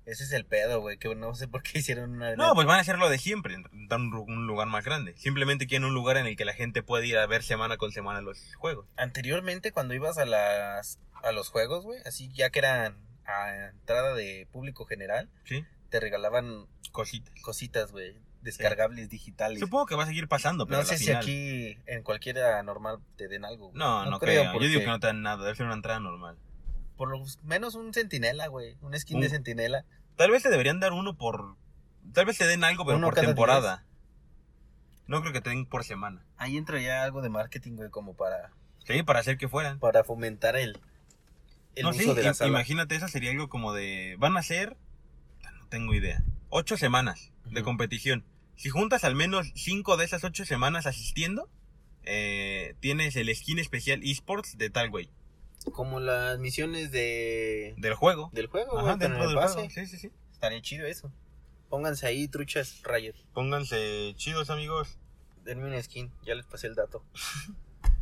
[0.06, 2.36] Ese es el pedo, güey, que no sé por qué hicieron una...
[2.36, 3.58] No, pues van a hacer lo de siempre,
[3.90, 5.16] dar un, lugar más grande.
[5.18, 7.92] Simplemente quieren un lugar en el que la gente pueda ir a ver semana con
[7.92, 8.86] semana los juegos.
[8.96, 14.14] Anteriormente, cuando ibas a las a los juegos, güey, así ya que eran a entrada
[14.14, 15.66] de público general, ¿Sí?
[15.90, 17.34] te regalaban Cositas.
[17.42, 19.60] cositas, güey, descargables digitales.
[19.60, 22.04] Supongo que va a seguir pasando, pero no a la sé si final- aquí en
[22.04, 23.72] cualquiera normal te den algo.
[23.74, 24.46] No, no, creo.
[24.46, 26.38] Yo porque digo que no te dan nada, debe ser una entrada normal.
[26.98, 29.86] Por lo menos un centinela, güey, un skin de centinela.
[30.16, 31.56] Tal vez te deberían dar uno por.
[32.14, 33.86] Tal vez te den algo, pero Uno por temporada.
[35.06, 36.26] No creo que te den por semana.
[36.38, 38.52] Ahí entra ya algo de marketing, güey, como para,
[38.86, 39.80] Sí, para hacer que fueran.
[39.80, 40.80] para fomentar el,
[41.76, 42.50] el no, uso sí, de la sala.
[42.50, 44.16] imagínate, eso sería algo como de.
[44.20, 44.76] Van a ser.
[45.60, 46.24] No tengo idea.
[46.50, 48.26] Ocho semanas de competición.
[48.56, 51.50] Si juntas al menos cinco de esas ocho semanas asistiendo,
[52.04, 55.10] eh, tienes el skin especial esports de tal güey.
[55.74, 58.30] Como las misiones de Del juego.
[58.34, 59.54] del juego, Ajá, güey, dentro el del pase.
[59.56, 59.70] juego.
[59.70, 60.12] Sí, sí, sí.
[60.32, 61.12] Estaría chido eso.
[61.70, 63.26] Pónganse ahí, truchas, rayos.
[63.34, 64.98] Pónganse chidos, amigos.
[65.44, 67.04] Denme una skin, ya les pasé el dato.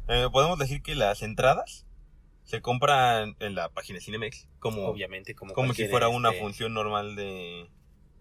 [0.07, 1.87] Eh, podemos decir que las entradas
[2.43, 6.75] se compran en la página Cinemex como, Obviamente, como, como si fuera una este, función
[6.75, 7.67] normal de,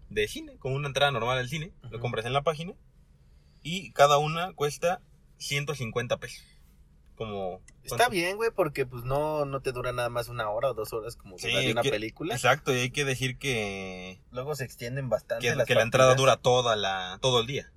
[0.09, 1.73] de cine, como una entrada normal al cine.
[1.83, 1.99] Lo Ujú.
[1.99, 2.73] compras en la página
[3.61, 4.99] y cada una cuesta
[5.37, 6.43] 150 pesos.
[7.15, 10.73] Como Está bien, güey, porque pues no, no te dura nada más una hora o
[10.73, 12.35] dos horas como Sí, una que- película.
[12.35, 16.15] Exacto, y hay que decir que, Luego se extienden bastante que, las que la entrada
[16.15, 17.71] dura toda la, todo el día.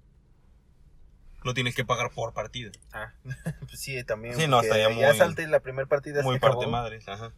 [1.44, 2.72] No tienes que pagar por partido.
[2.92, 3.12] Ah,
[3.60, 4.34] pues sí, también.
[4.34, 6.22] Sí, no, estaría Ya muy- salte la primera partida.
[6.22, 6.70] Muy parte acabó.
[6.72, 7.32] madres, ajá.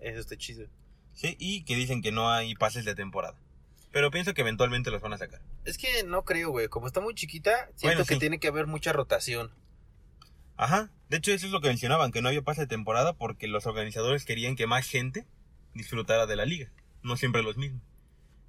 [0.00, 0.66] Eso está chido.
[1.12, 3.36] Sí, y que dicen que no hay pases de temporada.
[3.92, 5.42] Pero pienso que eventualmente los van a sacar.
[5.64, 6.66] Es que no creo, güey.
[6.68, 8.20] Como está muy chiquita, siento Bueno, que sí.
[8.20, 9.52] tiene que haber mucha rotación.
[10.62, 10.92] Ajá.
[11.08, 13.66] De hecho, eso es lo que mencionaban, que no había pase de temporada porque los
[13.66, 15.26] organizadores querían que más gente
[15.74, 16.70] disfrutara de la liga.
[17.02, 17.82] No siempre los mismos.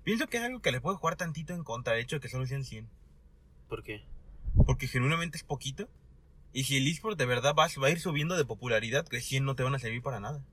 [0.04, 2.30] Pienso que es algo que le puede jugar tantito en contra, el hecho de que
[2.30, 2.88] solo sean 100.
[3.67, 4.04] ¿Por qué?
[4.67, 5.89] Porque genuinamente es poquito.
[6.54, 9.43] Y si el eSport de verdad va, va a ir subiendo de popularidad, que 100
[9.43, 10.45] no te van a servir para nada.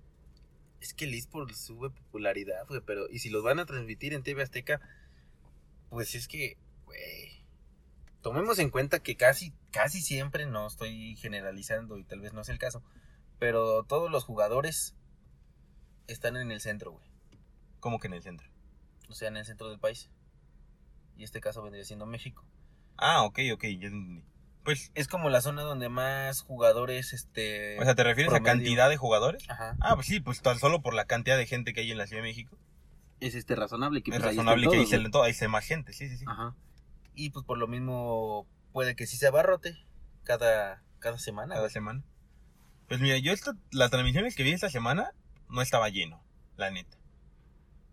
[0.80, 2.80] Es que el eSport sube popularidad, güey.
[2.86, 4.80] Pero, y si los van a transmitir en TV Azteca,
[5.90, 7.29] pues es que, güey.
[8.22, 12.48] Tomemos en cuenta que casi, casi siempre, no estoy generalizando y tal vez no es
[12.50, 12.82] el caso,
[13.38, 14.94] pero todos los jugadores
[16.06, 17.08] están en el centro, güey.
[17.80, 18.48] Como que en el centro.
[19.08, 20.10] O sea, en el centro del país.
[21.16, 22.44] Y este caso vendría siendo México.
[22.96, 24.24] Ah, ok, ok, ya entendí.
[24.64, 27.78] Pues, Es como la zona donde más jugadores, este...
[27.80, 29.48] o sea, ¿te refieres a cantidad de jugadores?
[29.48, 29.74] Ajá.
[29.80, 32.06] Ah, pues sí, pues tan solo por la cantidad de gente que hay en la
[32.06, 32.58] Ciudad de México.
[33.20, 35.32] Es este razonable que es pues, ahí razonable que ahí todos, se, le- todo- ahí
[35.34, 36.24] se más gente, sí, sí, sí.
[36.28, 36.54] Ajá.
[37.14, 39.76] Y pues por lo mismo puede que sí se abarrote
[40.24, 41.54] cada, cada semana.
[41.54, 42.02] cada semana.
[42.88, 45.12] Pues mira, yo esta, las transmisiones que vi esta semana
[45.48, 46.22] no estaba lleno,
[46.56, 46.96] la neta.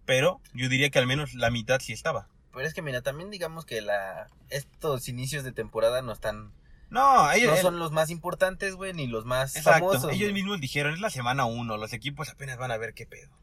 [0.06, 2.30] Pero yo diría que al menos la mitad sí estaba.
[2.53, 6.51] Pero es que mira, también digamos que la estos inicios de temporada no están...
[6.89, 7.49] No, ellos...
[7.49, 10.13] no el- son los más importantes, güey, ni los más exacto, famosos.
[10.13, 13.38] ellos mismos dijeron, es la semana uno, los equipos apenas van a ver qué pedo.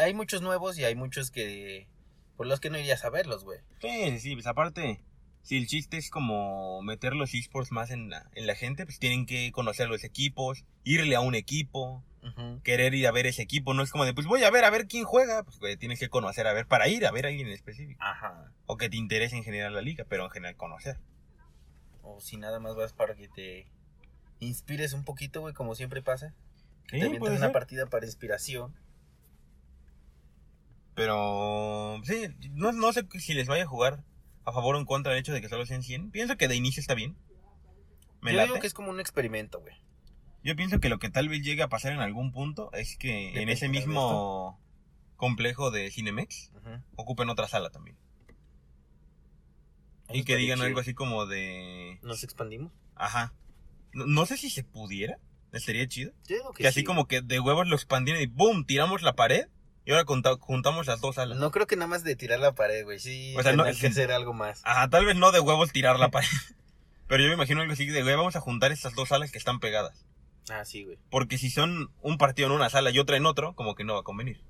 [0.00, 1.88] Hay muchos nuevos y hay muchos que...
[2.36, 3.60] Por los que no irías a verlos, güey.
[3.80, 5.00] Sí, sí, pues aparte,
[5.42, 8.98] si el chiste es como meter los esports más en la, en la gente, pues
[8.98, 12.02] tienen que conocer los equipos, irle a un equipo,
[12.62, 14.70] querer ir a ver ese equipo, no es como de, pues voy a ver a
[14.70, 17.28] ver quién juega, pues güey, tienes que conocer a ver para ir a ver a
[17.28, 18.02] alguien en específico.
[18.02, 18.50] Ajá.
[18.66, 20.98] O que te interese en general la liga, pero en general conocer.
[22.02, 23.66] O si nada más vas para que te
[24.40, 26.34] inspires un poquito, güey, como siempre pasa.
[26.88, 27.52] Que Sí, te una ser.
[27.52, 28.74] partida para inspiración.
[30.94, 34.04] Pero sí, no, no sé si les vaya a jugar
[34.44, 36.10] a favor o en contra del hecho de que solo sean 100.
[36.10, 37.16] Pienso que de inicio está bien.
[38.20, 38.48] Me Yo late.
[38.48, 39.74] digo que es como un experimento, güey.
[40.42, 43.40] Yo pienso que lo que tal vez llegue a pasar en algún punto es que
[43.40, 44.60] en ese mismo
[45.16, 46.52] complejo de Cinemex
[46.96, 47.96] ocupen otra sala también.
[50.08, 50.66] Eso Y que digan chido.
[50.66, 51.98] algo así como de...
[52.02, 52.72] ¿Nos expandimos?
[52.94, 53.32] Ajá.
[53.94, 55.18] No, no sé si se pudiera,
[55.52, 56.12] Estaría chido.
[56.26, 56.84] Yo digo que, Que así sí.
[56.84, 58.66] como que de huevos lo expandieron y ¡boom!
[58.66, 59.46] Tiramos la pared
[59.84, 61.38] y ahora junta- juntamos las dos salas.
[61.38, 62.98] No creo que nada más de tirar la pared, güey.
[62.98, 64.60] Sí, O sea, no- que hacer algo más.
[64.64, 66.28] Ajá, tal vez no de huevos tirar la pared.
[67.06, 69.38] Pero yo me imagino algo así de, güey, vamos a juntar estas dos salas que
[69.38, 70.06] están pegadas.
[70.50, 70.98] Ah, sí, güey.
[71.10, 73.94] Porque si son un partido en una sala y otra en otro, como que no
[73.94, 74.42] va a convenir.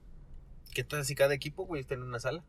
[0.72, 2.44] ¿Qué tal si cada equipo, güey, está en una sala?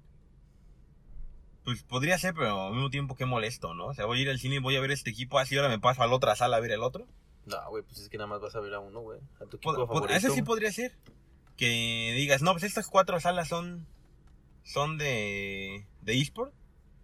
[1.64, 3.88] Pues podría ser, pero al mismo tiempo qué molesto, ¿no?
[3.88, 5.70] O sea, voy a ir al cine y voy a ver este equipo, así ahora
[5.70, 7.08] me paso a la otra sala a ver el otro.
[7.46, 9.20] No, güey, pues es que nada más vas a ver a uno, güey.
[9.42, 10.14] A tu equipo favorito.
[10.14, 10.96] Eso sí podría ser.
[11.58, 13.88] Que digas, no, pues estas cuatro salas son
[14.64, 16.54] son de de eSport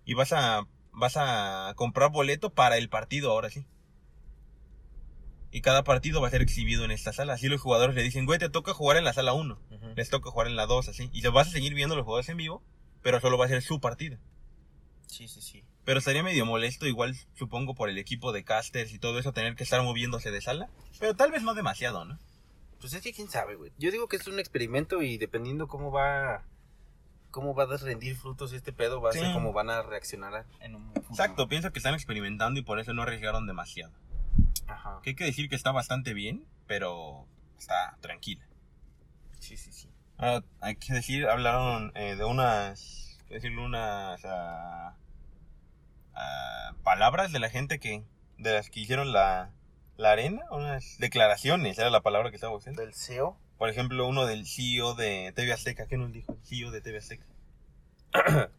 [0.06, 3.66] y vas a vas a comprar boleto para el partido ahora sí.
[5.52, 7.34] Y cada partido va a ser exhibido en esta sala.
[7.34, 9.60] Así los jugadores le dicen, güey, te toca jugar en la sala 1.
[9.70, 9.94] Ujú.
[9.96, 11.10] Les toca jugar en la 2, así.
[11.12, 12.64] Y vas a seguir viendo los jugadores en vivo,
[13.02, 14.18] pero solo va a ser su partido.
[15.08, 15.66] Sí, sí, sí.
[15.84, 19.56] Pero estaría medio molesto, igual supongo por el equipo de casters y todo eso, tener
[19.56, 20.70] que estar moviéndose de sala.
[21.00, 22.18] Pero tal vez no demasiado, ¿no?
[22.82, 23.72] Pues es que quién sabe, güey.
[23.78, 26.44] Yo digo que es un experimento y dependiendo cómo va
[27.30, 29.20] cómo va a rendir frutos este pedo, va a Sí.
[29.20, 31.08] ser cómo van a reaccionar a- en un futuro.
[31.12, 33.94] Exacto, pienso que están experimentando y por eso no arriesgaron demasiado.
[34.68, 35.00] Ajá.
[35.02, 37.26] Que hay que decir que está bastante bien, pero
[37.58, 38.46] está tranquila.
[39.40, 39.90] Sí, sí, sí.
[40.18, 43.64] Ahora, hay que decir, hablaron eh, de unas, ¿qué decirlo?
[43.64, 44.96] Unas ah,
[46.84, 48.04] palabras de la gente que,
[48.38, 49.52] de las que hicieron la,
[50.02, 52.82] la arena, unas declaraciones, era la palabra que estaba buscando.
[52.82, 53.38] Del CEO.
[53.58, 56.34] Por ejemplo, uno del CEO de TV Azteca, ¿qué nos dijo?
[56.34, 57.26] El CEO de TV Azteca.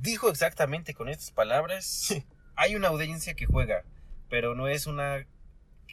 [0.00, 2.14] Dijo exactamente con estas palabras,
[2.56, 3.84] hay una audiencia que juega,
[4.28, 5.26] pero no es una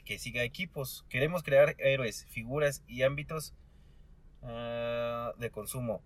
[0.05, 1.05] que siga equipos.
[1.09, 3.53] Queremos crear héroes, figuras y ámbitos
[4.41, 6.03] ah, de consumo.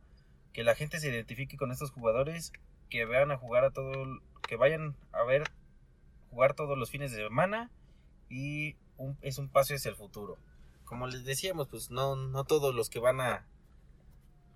[0.53, 2.51] Que la gente se identifique con estos jugadores,
[2.89, 5.43] que vean a jugar a todo, que vayan a ver
[6.29, 7.71] jugar todos los fines de semana
[8.29, 10.37] y un- es un paso hacia el futuro.
[10.85, 13.45] Como les decíamos, pues no, no todos los que van a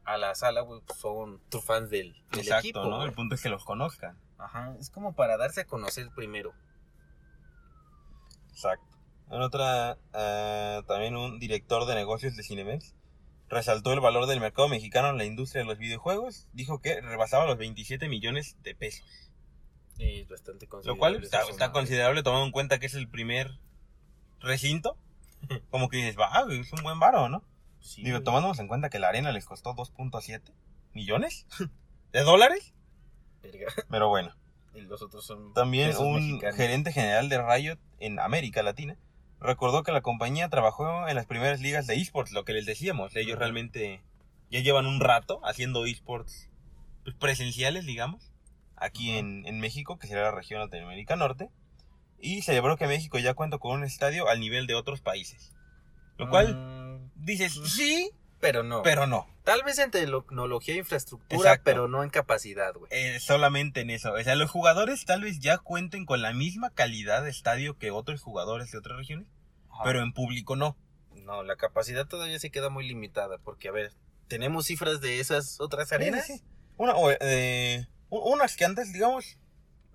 [0.06, 2.84] a la sala güey, pues, son true fans del, del Exacto, equipo.
[2.86, 2.98] ¿no?
[2.98, 3.08] güey.
[3.08, 4.20] El punto es que los conozcan.
[4.38, 6.54] Ajá, es como para darse a conocer primero.
[8.50, 8.98] Exacto.
[9.32, 12.94] En otra, ah, también un director de negocios de Cinemex
[13.50, 16.48] resaltó el valor del mercado mexicano en la industria de los videojuegos.
[16.54, 19.06] Dijo que rebasaba los 27 millones de pesos.
[20.00, 21.00] Es bastante Lo considerable.
[21.00, 23.60] cual esa está, considerable tomando en cuenta que es el primer
[24.44, 24.98] recinto.
[25.72, 27.44] Como que dices, va, es un buen varo, ¿no?
[27.80, 30.42] Sí, Digo, tomándonos en cuenta que la arena les costó 2.7
[30.94, 31.48] millones
[32.14, 32.74] de dólares.
[33.42, 33.74] Verga.
[33.90, 34.34] Pero bueno.
[34.74, 35.54] Y los otros son.
[35.54, 36.56] También un mexicanos.
[36.56, 38.98] gerente general de Riot en América Latina
[39.40, 43.16] recordó que la compañía trabajó en las primeras ligas de esports, lo que les decíamos.
[43.16, 44.02] Ellos realmente
[44.50, 46.50] ya llevan un rato haciendo esports
[47.04, 48.32] pues, presenciales, digamos,
[48.78, 51.50] aquí en, en México, que será la región Latinoamérica Norte.
[52.26, 55.52] Y celebró que México ya cuenta con un estadio al nivel de otros países.
[56.18, 58.82] Lo cual Mm, dices, sí, pero no.
[58.82, 59.28] pero no.
[59.44, 61.64] Tal vez en tecnología e infraestructura, Exacto.
[61.66, 62.90] pero no en capacidad, güey.
[62.92, 64.14] Eh, solamente en eso.
[64.14, 67.92] O sea, los jugadores tal vez ya cuenten con la misma calidad de estadio que
[67.92, 69.28] otros jugadores de otras regiones,
[69.84, 70.78] pero en público no.
[71.26, 73.38] No, la capacidad todavía se queda muy limitada.
[73.40, 73.92] Porque, a ver,
[74.30, 76.26] tenemos cifras de esas otras arenas.
[76.26, 76.46] Sí, sí, sí.
[76.78, 79.38] Una, o, eh, unas que antes, digamos,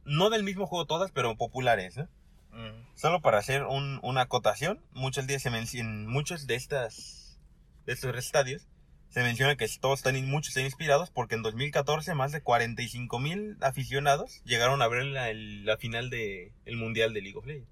[0.05, 2.07] no del mismo juego todas, pero populares, ¿no?
[2.53, 7.39] Mm, Solo para hacer un- una acotación, muchos días se mencionan, muchos de estas,
[7.87, 8.67] de estos estadios,
[9.11, 13.57] se menciona que todos están, muchos están inspirados porque en 2014 más de 45 mil
[13.61, 17.69] aficionados llegaron a ver la, el- la final del el Mundial de League of Legends.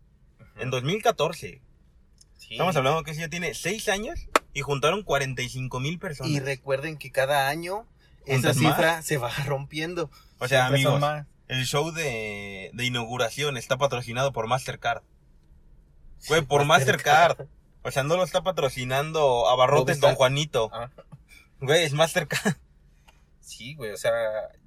[0.59, 1.61] En 2014.
[2.39, 2.49] Sí.
[2.53, 6.31] Estamos hablando que ya tiene 6 años y juntaron 45 mil personas.
[6.33, 7.87] Y recuerden que cada año
[8.27, 8.57] esa más.
[8.57, 10.11] cifra se va rompiendo.
[10.39, 11.27] O sea, amigos, más.
[11.49, 15.03] El show de, de inauguración está patrocinado por Mastercard.
[16.29, 17.47] Güey, por Mastercard.
[17.83, 20.01] O sea, no lo está patrocinando Abarrotes.
[20.01, 20.71] Don Juanito.
[20.73, 20.91] Ah,
[21.61, 22.57] Güey, es Mastercard.
[23.41, 24.13] sí, güey, o sea,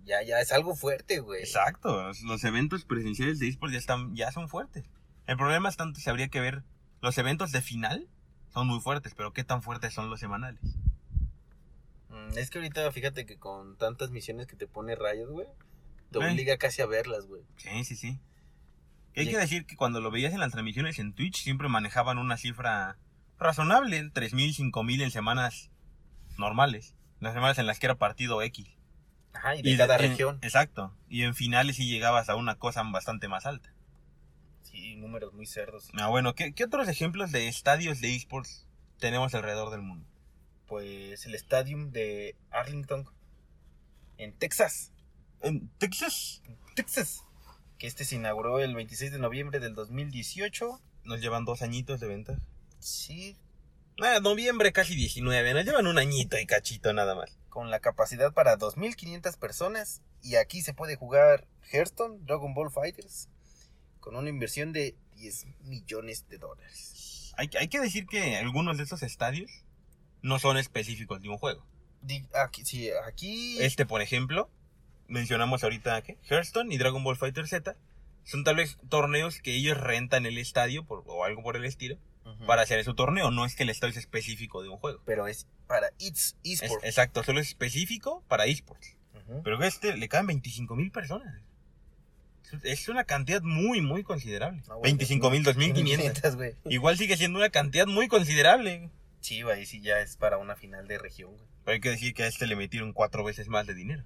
[0.06, 1.42] ya, ya es algo fuerte, güey.
[1.42, 2.12] Exacto.
[2.24, 4.86] Los, eventos presenciales de eSports ya, están, ya son fuertes.
[5.28, 6.64] El problema es tanto que habría que ver.
[7.02, 8.08] Los eventos de final
[8.54, 10.62] son muy fuertes, pero ¿qué tan fuertes son los semanales?
[12.10, 15.48] Mm, Es que ahorita, fíjate que con tantas misiones que te pone Rayos, güey,
[16.12, 16.32] te Eh.
[16.32, 17.44] obliga casi a verlas, güey.
[17.58, 18.20] Sí, sí, sí.
[19.16, 22.18] Hay Y- que decir que cuando lo veías en las transmisiones en Twitch siempre manejaban
[22.18, 22.98] una cifra
[23.38, 25.72] razonable, 3.000, 5.000 en semanas
[26.38, 26.96] normales.
[27.20, 28.68] Las semanas en las que era partido X.
[29.34, 30.40] Ajá, y de cada región.
[30.42, 30.96] Exacto.
[31.10, 33.74] Y en finales sí llegabas a una cosa bastante más alta.
[34.64, 35.90] Sí, números muy cerdos.
[35.94, 38.68] Ah, bueno, ¿qué, qué otros ejemplos de estadios de esports
[39.00, 40.06] tenemos alrededor del mundo?
[40.68, 43.10] Pues el Stadium de Arlington,
[44.18, 44.92] en Texas.
[45.42, 46.42] En Texas
[46.76, 47.24] Texas.
[47.78, 50.82] Que este se inauguró el 26 de noviembre del 2018.
[51.06, 52.38] nos llevan dos añitos de venta.
[52.80, 53.36] Sí,
[54.02, 57.38] Ah, noviembre casi 19, nos llevan un añito y cachito nada más.
[57.50, 60.02] Con la capacidad para 2.500 personas.
[60.22, 63.28] Y aquí se puede jugar Hearthstone, Dragon Ball Fighters.
[64.00, 67.34] Con una inversión de 10 millones de dólares.
[67.38, 69.52] Hay, hay que decir que algunos de estos estadios
[70.22, 71.66] no son específicos de un juego.
[72.34, 73.62] Aquí, sí, aquí.
[73.62, 74.50] Este, por ejemplo,
[75.10, 77.76] mencionamos ahorita que Hearthstone y Dragon Ball Fighter Z
[78.24, 81.98] son tal vez torneos que ellos rentan el estadio por- o algo por el estilo
[82.46, 83.32] para hacer su torneo.
[83.32, 85.02] No es que el estadio es específico de un juego.
[85.06, 86.84] Pero es para It's Es- eSport.
[86.86, 88.96] exacto, solo es específico para esports.
[89.16, 89.42] Ujú.
[89.44, 91.42] Pero este le caen 25 mil personas.
[92.64, 94.62] Es una cantidad muy, muy considerable.
[94.68, 96.36] No, güey, 25 mil, 2.500.
[96.36, 96.56] güey.
[96.66, 98.90] Igual sigue siendo una cantidad muy considerable.
[99.22, 101.46] Sí, güey, sí ya es para una final de región, güey.
[101.66, 104.04] Pero hay que decir que a este le metieron cuatro veces más de dinero.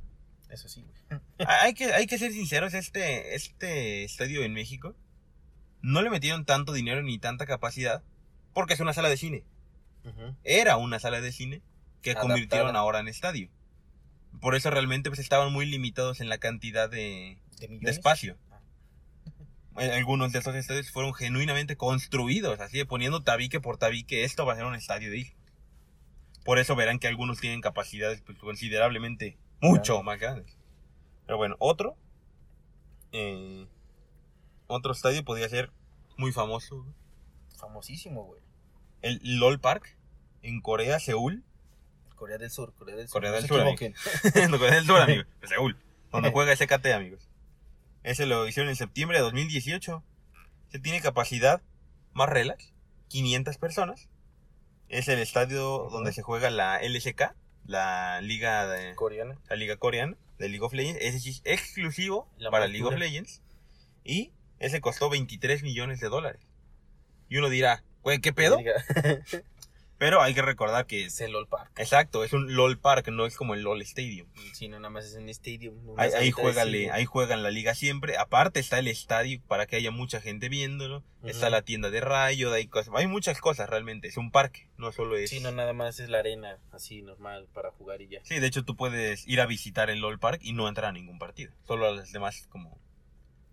[0.53, 1.21] Eso sí, güey.
[1.39, 4.95] Ah, hay, que, hay que ser sinceros, este, este estadio en México
[5.81, 8.03] no le metieron tanto dinero ni tanta capacidad
[8.53, 9.43] porque es una sala de cine.
[10.43, 11.61] Era una sala de cine
[12.01, 12.33] que Adaptada.
[12.33, 13.49] convirtieron ahora en estadio.
[14.41, 17.95] Por eso realmente pues estaban muy limitados en la cantidad de, ¿De de millones?
[17.97, 18.37] espacio.
[18.51, 18.59] Ah.
[19.81, 24.45] Eh, Algunos de estos estadios fueron genuinamente construidos, así de poniendo tabique por tabique, esto
[24.45, 25.51] va a ser un estadio de esports.
[26.43, 30.58] Por eso verán que algunos tienen capacidades pues, considerablemente mucho más grandes.
[31.26, 31.95] Pero bueno, otro,
[33.12, 33.67] eh,
[34.67, 35.71] otro estadio podría ser
[36.17, 36.86] muy famoso,
[37.58, 38.41] Famosísimo, güey.
[39.02, 39.95] el LOL Park
[40.41, 41.43] en Corea, Seúl.
[42.15, 43.13] Corea del Sur, Corea del Sur.
[43.13, 45.78] Corea no del Sur, en Corea del Sur, amigos, Seúl,
[46.12, 47.30] donde juega SKT, amigos.
[48.04, 50.04] Ese lo hicieron en septiembre de 2018.
[50.69, 51.62] Se tiene capacidad
[52.13, 52.73] más relax,
[53.08, 54.10] 500 personas.
[54.89, 57.34] Es el estadio donde se juega la LCK,
[57.65, 59.39] la liga de, Coreana.
[59.49, 60.99] la liga coreana de League of Legends.
[61.02, 62.95] Es exclusivo La para League of.
[62.95, 63.41] Legends.
[64.04, 66.41] Y ese costó 23 millones de dólares.
[67.30, 68.58] Y uno dirá, güey, ¿qué pedo?
[70.03, 71.71] Pero hay que recordar que es el LOL Park.
[71.77, 74.27] Exacto, es un LOL Park, no es como el LOL Stadium.
[74.51, 75.77] Si no, nada más es un stadium.
[75.95, 76.91] Ahí, ahí, salita de juega, cine.
[76.91, 78.17] ahí juegan la liga siempre.
[78.17, 81.05] Aparte está el estadio para que haya mucha gente viéndolo.
[81.23, 84.09] Está la tienda de rayo, hay, cosas, hay muchas cosas realmente.
[84.09, 85.29] Es un parque, no solo es...
[85.29, 88.19] Sí, no, nada más es la arena así normal para jugar y ya.
[88.25, 90.91] Sí, de hecho tú puedes ir a visitar el LOL Park y no entrar a
[90.91, 91.53] ningún partido.
[91.65, 92.77] Solo a las demás como...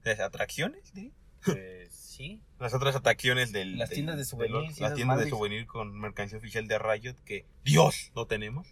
[0.03, 0.93] ¿las atracciones?
[0.95, 1.13] diría?
[1.45, 1.80] Pues
[2.21, 2.43] sí.
[2.59, 3.79] Las otras atracciones del...
[3.79, 4.75] Las del- tiendas de del souvenir, LOL.
[4.75, 7.47] sí, Las tiendas de souvenir con mercancía oficial de Riot que...
[7.65, 8.13] ¡Dios!
[8.15, 8.69] No tenemos.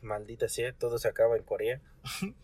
[0.00, 1.80] Maldita sea, todo se acaba en Corea.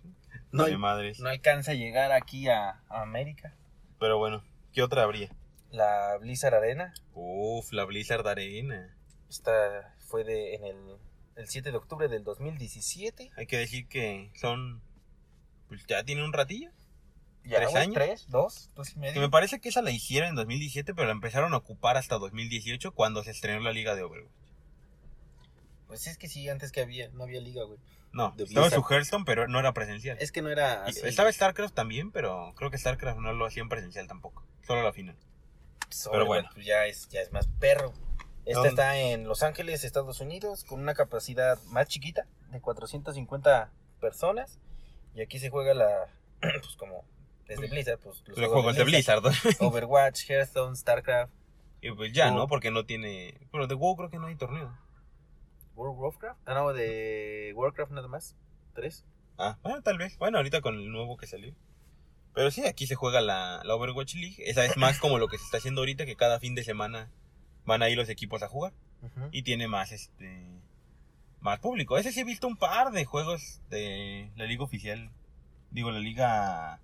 [0.50, 1.20] No de madres.
[1.20, 3.54] no alcanza a llegar aquí a, a América.
[4.00, 5.28] Pero bueno, ¿qué otra habría?
[5.70, 6.94] La Blizzard Arena.
[7.12, 8.96] Uf, la Blizzard Arena.
[9.28, 10.76] Esta fue de, en el,
[11.36, 13.30] el 7 de octubre del 2017.
[13.36, 14.80] Hay que decir que son.
[15.68, 16.70] Pues ya tiene un ratillo.
[17.48, 17.94] Ya, ¿Tres güey, años?
[17.94, 18.26] ¿Tres?
[18.28, 18.70] ¿Dos?
[18.74, 19.20] ¿Dos y Que medio?
[19.20, 22.92] me parece que esa la hicieron en 2017, pero la empezaron a ocupar hasta 2018
[22.92, 24.32] cuando se estrenó la liga de Overwatch.
[25.86, 27.78] Pues es que sí, antes que había, no había liga, güey.
[28.12, 28.82] No, De estaba en su.
[28.82, 30.16] Hearthstone, pero no era presencial.
[30.20, 31.00] Es que no era así.
[31.04, 34.44] estaba StarCraft también, pero creo que StarCraft no lo hacían presencial tampoco.
[34.66, 35.16] Solo la final.
[36.10, 36.48] Pero bueno.
[36.52, 37.92] Pues ya es, ya es más perro.
[38.44, 38.68] Esta ¿Dónde?
[38.70, 44.58] está en Los Ángeles, Estados Unidos, con una capacidad más chiquita, de 450 personas.
[45.14, 46.06] Y aquí se juega la,
[46.40, 47.04] pues como,
[47.48, 49.22] es de Blizzard, pues Los juegos de Blizzard.
[49.22, 49.30] ¿no?
[49.66, 51.32] Overwatch, Hearthstone, StarCraft,
[51.80, 52.30] y pues ya.
[52.30, 52.46] ¿no?
[52.48, 53.34] Porque no tiene.
[53.52, 54.76] Pero de WoW creo que no hay torneo.
[55.74, 56.40] World of Warcraft.
[56.46, 58.34] Ah, no, de Warcraft nada más.
[58.74, 59.04] Tres.
[59.38, 60.18] Ah, bueno, tal vez.
[60.18, 61.54] Bueno, ahorita con el nuevo que salió.
[62.34, 64.36] Pero sí, aquí se juega la, la Overwatch League.
[64.38, 67.10] Esa es más como lo que se está haciendo ahorita, que cada fin de semana
[67.64, 68.72] van ahí los equipos a jugar.
[69.30, 70.60] Y tiene más, este...
[71.40, 71.96] Más público.
[71.96, 75.12] Ese sí he visto un par de juegos de la liga oficial.
[75.70, 76.80] Digo, la liga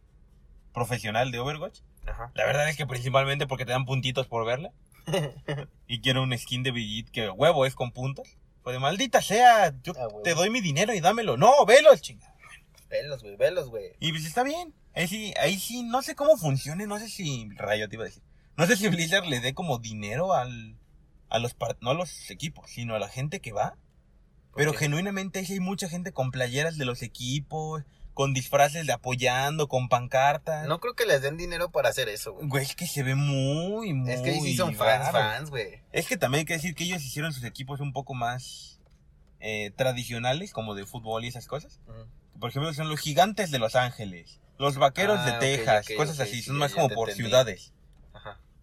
[0.75, 1.81] profesional de Overwatch.
[2.07, 2.31] Ajá.
[2.35, 4.73] La verdad es que principalmente porque te dan puntitos por verla.
[5.87, 8.37] Y quiero un skin de Brigitte que huevo es con puntos.
[8.63, 11.37] Pues de maldita sea, yo Ah, te doy mi dinero y dámelo.
[11.37, 12.35] No, velos, chingada.
[12.89, 13.93] Velos, güey, velos, güey.
[14.01, 14.75] Y pues está bien.
[14.95, 18.07] Ahí sí, ahí sí, no sé cómo funcione, no sé si Rayo te iba a
[18.07, 18.23] decir.
[18.57, 20.77] No sé si Blizzard le dé como dinero al
[21.29, 23.77] a los par- no a los equipos, sino a la gente que va.
[24.55, 27.83] Pero genuinamente sí hay mucha gente con playeras de los equipos,
[28.15, 30.67] con disfraces de apoyando, con pancartas.
[30.67, 32.47] No creo que les den dinero para hacer eso, güey.
[32.49, 35.19] Güey, es que se ve muy, muy Es que ahí sí son fans, raro.
[35.19, 35.81] fans, güey.
[35.93, 38.81] Es que también hay que decir que ellos hicieron sus equipos un poco más
[39.41, 41.81] eh, tradicionales, como de fútbol y esas cosas.
[42.41, 46.37] Por ejemplo, son los gigantes de Los Ángeles, los vaqueros Ah, de Texas, cosas así,
[46.37, 47.29] sí, son más como por entendí.
[47.29, 47.73] ciudades.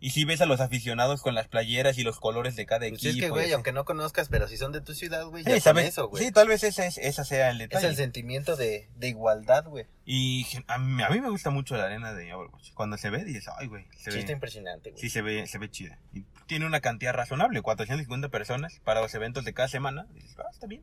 [0.04, 2.94] Y si ves a los aficionados con las playeras y los colores de cada Pues
[3.06, 3.10] equipo.
[3.10, 5.54] es que, güey, aunque no conozcas, pero si son de tu ciudad, güey, ya Sí,
[5.58, 5.88] con ¿sabes?
[5.90, 6.24] eso, güey.
[6.26, 7.88] Sí, tal vez esa, es, esa sea el es detalle.
[7.88, 9.86] el sentimiento de, de igualdad, güey.
[10.04, 12.74] Y a mí, a mí me gusta mucho la arena de Overwatch.
[12.74, 13.86] Cuando se ve, dices, ay, güey.
[13.96, 15.00] Sí, ve, está impresionante, güey.
[15.00, 16.00] sí, se ve, se ve chida.
[16.14, 20.08] Y tiene una cantidad razonable, 450 personas para los eventos de cada semana.
[20.16, 20.82] Dices, ah, está bien.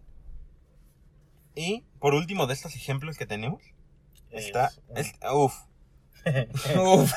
[1.56, 3.62] Y por último de estos ejemplos que tenemos,
[4.30, 4.70] está.
[4.94, 5.54] Es es- uf.
[6.80, 7.12] Uf.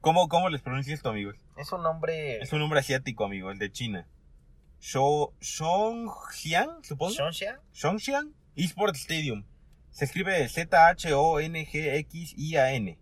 [0.00, 1.36] ¿Cómo, ¿Cómo les pronuncias esto, amigos?
[1.56, 2.38] Es un nombre...
[2.42, 4.06] Es un nombre asiático, amigos, de China.
[4.80, 7.12] Shou- Zhongxiang, supongo.
[7.14, 7.60] ¿Shonsha?
[7.74, 9.44] Zhongxiang Esports Stadium.
[9.90, 12.98] Se escribe Z-H-O-N-G-X-I-A-N.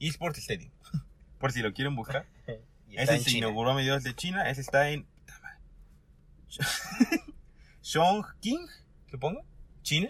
[0.00, 0.70] Esports Stadium.
[1.38, 2.26] Por si lo quieren buscar.
[2.90, 4.48] Ese se inauguró a mediados de China.
[4.48, 5.06] Ese está en.
[7.82, 8.66] Chongqing,
[9.10, 9.42] supongo.
[9.82, 10.08] China.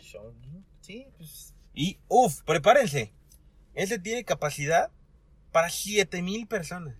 [0.80, 1.54] Sí, pues...
[1.74, 3.12] Y, uff, prepárense.
[3.78, 4.90] Ese tiene capacidad
[5.52, 6.94] para 7000 personas.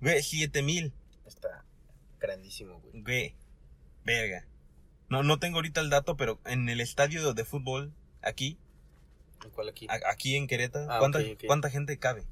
[0.00, 0.92] Güey, 7000.
[1.26, 1.64] Está
[2.18, 3.02] grandísimo, güey.
[3.02, 3.34] Güey,
[4.04, 4.46] verga.
[5.08, 8.58] No, no tengo ahorita el dato, pero en el estadio de fútbol, aquí,
[9.54, 9.86] ¿Cuál aquí?
[9.88, 11.44] a- aquí en Querétaro, Ah, ¿cuánta, ok, ok.
[11.46, 12.22] ¿cuánta gente cabe?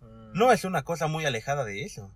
[0.00, 0.32] Mm.
[0.34, 2.14] No es una cosa muy alejada de eso.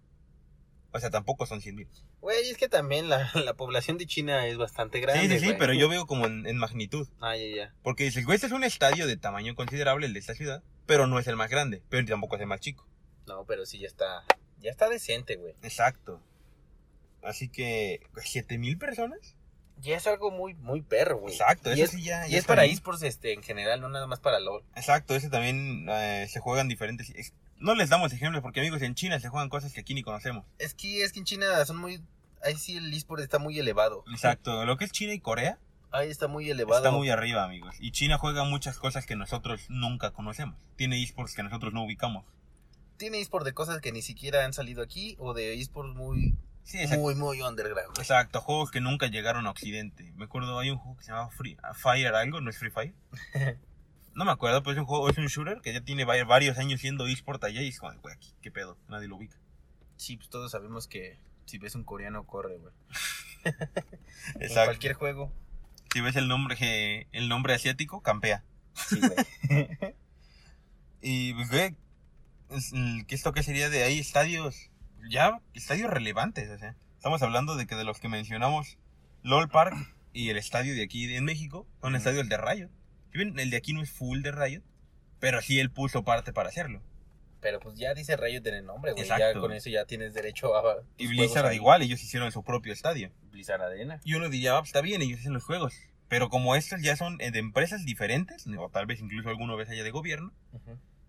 [0.97, 1.89] O sea, tampoco son 100 mil.
[2.21, 5.47] Güey, es que también la, la población de China es bastante grande, Sí, sí, sí,
[5.47, 5.59] güey.
[5.59, 7.07] pero yo veo como en, en magnitud.
[7.21, 7.75] Ah, ya, ya.
[7.83, 11.07] Porque dices, güey, este es un estadio de tamaño considerable, el de esta ciudad, pero
[11.07, 12.87] no es el más grande, pero tampoco es el más chico.
[13.27, 14.25] No, pero sí ya está...
[14.59, 15.55] Ya está decente, güey.
[15.63, 16.23] Exacto.
[17.23, 19.35] Así que, ¿siete mil personas?
[19.79, 21.35] Ya es algo muy, muy perro, güey.
[21.35, 22.27] Exacto, y eso es, sí ya.
[22.27, 24.65] y ya es está para esports este, en general, no nada más para LOL.
[24.75, 27.11] Exacto, ese también eh, se juegan diferentes.
[27.11, 30.03] es- No les damos ejemplos porque, amigos, en China se juegan cosas que aquí ni
[30.03, 30.45] conocemos.
[30.59, 32.03] Es que, es que en China son muy...
[32.43, 34.05] Ahí sí el esports está muy elevado.
[34.11, 35.59] Exacto, lo que es China y Corea
[35.91, 36.77] Ahí está muy elevado.
[36.77, 37.77] está muy arriba, amigos.
[37.81, 40.57] Y China juega muchas cosas que nosotros nunca conocemos.
[40.77, 42.27] Tiene esports que nosotros no ubicamos.
[42.99, 46.37] Tiene esports de cosas que ni siquiera han salido aquí o de esports muy,
[46.67, 47.97] Sí, muy, muy underground.
[47.97, 50.13] Exacto, juegos que nunca llegaron a Occidente.
[50.17, 52.95] Me acuerdo, hay un juego que se llama Free, Fire algo, no es Free Fire.
[54.17, 56.57] No me acuerdo, pero es un juego, es un shooter que ya tiene va- varios
[56.59, 59.37] años siendo eSport allá y es como, güey, aquí, qué pedo, nadie lo ubica.
[59.97, 62.73] Sí, pues todos sabemos que si ves un coreano, corre, güey.
[64.41, 65.33] En cualquier juego.
[65.93, 68.43] Si ves el nombre, el nombre asiático, campea.
[68.75, 69.69] Sí, güey.
[71.03, 71.77] Y, pues, güey,
[72.51, 73.99] es- el- ¿qué esto qué sería de ahí?
[73.99, 74.71] Estadios,
[75.11, 76.75] ya, estadios relevantes, o sea.
[76.97, 78.79] Estamos hablando de que de los que mencionamos,
[79.23, 79.77] LOL Park
[80.13, 81.99] y el estadio de aquí en México, son Ujú.
[81.99, 82.71] estadios de Riot.
[83.17, 84.61] Si bien el de aquí no es full de Riot,
[85.21, 86.83] pero sí él puso parte para hacerlo.
[87.41, 89.09] Pero pues ya dice Riot en el nombre, güey.
[89.09, 90.83] Ya con eso ya tienes derecho a.
[90.99, 93.11] Y Blizzard igual, ellos hicieron su propio estadio.
[93.31, 94.01] Blizzard Arena.
[94.05, 95.75] Y uno diría, ah, está bien, ellos hacen los juegos.
[96.09, 99.71] Pero como estos ya son eh, de empresas diferentes, o tal vez incluso alguno vez
[99.71, 100.35] haya de gobierno,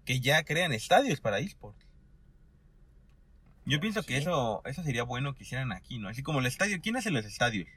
[0.05, 1.85] que ya crean estadios para esports.
[3.65, 6.07] Yo pienso que eso, eso sería bueno que hicieran aquí, ¿no?
[6.07, 7.67] Así como el estadio, ¿quién hace los estadios?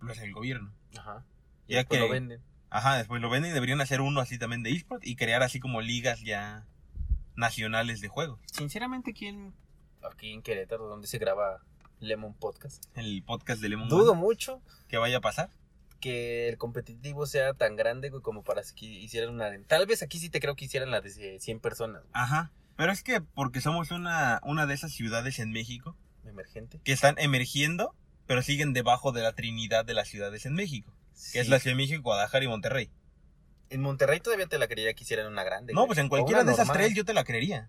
[0.00, 0.72] Los hace el gobierno.
[0.98, 1.24] Ajá.
[1.68, 2.42] Ya Y que- lo venden.
[2.70, 5.58] Ajá, después lo venden y deberían hacer uno así también de esports y crear así
[5.60, 6.66] como ligas ya
[7.36, 8.40] nacionales de juegos.
[8.52, 9.54] Sinceramente, ¿quién.
[10.02, 11.60] Aquí en Querétaro, donde se graba
[12.00, 12.84] Lemon Podcast.
[12.94, 15.50] El podcast de Lemon Dudo One, mucho que vaya a pasar.
[16.00, 19.64] que el competitivo sea tan grande, güey, como para que hicieran una arena.
[19.66, 22.52] Tal vez aquí sí te creo que hicieran la de 100 personas, güey, Ajá.
[22.76, 26.80] Pero es que porque somos una, una de esas ciudades en México emergente.
[26.84, 27.92] que están emergiendo,
[28.26, 30.92] pero siguen debajo de la trinidad de las ciudades en México,
[31.32, 32.90] que es la Ciudad de México, Guadalajara y Monterrey.
[33.70, 35.72] En Monterrey todavía te la creía que hicieran una grande.
[35.74, 35.88] No, güey.
[35.88, 36.84] pues en cualquiera de esas normal.
[36.84, 37.68] tres yo te la creería.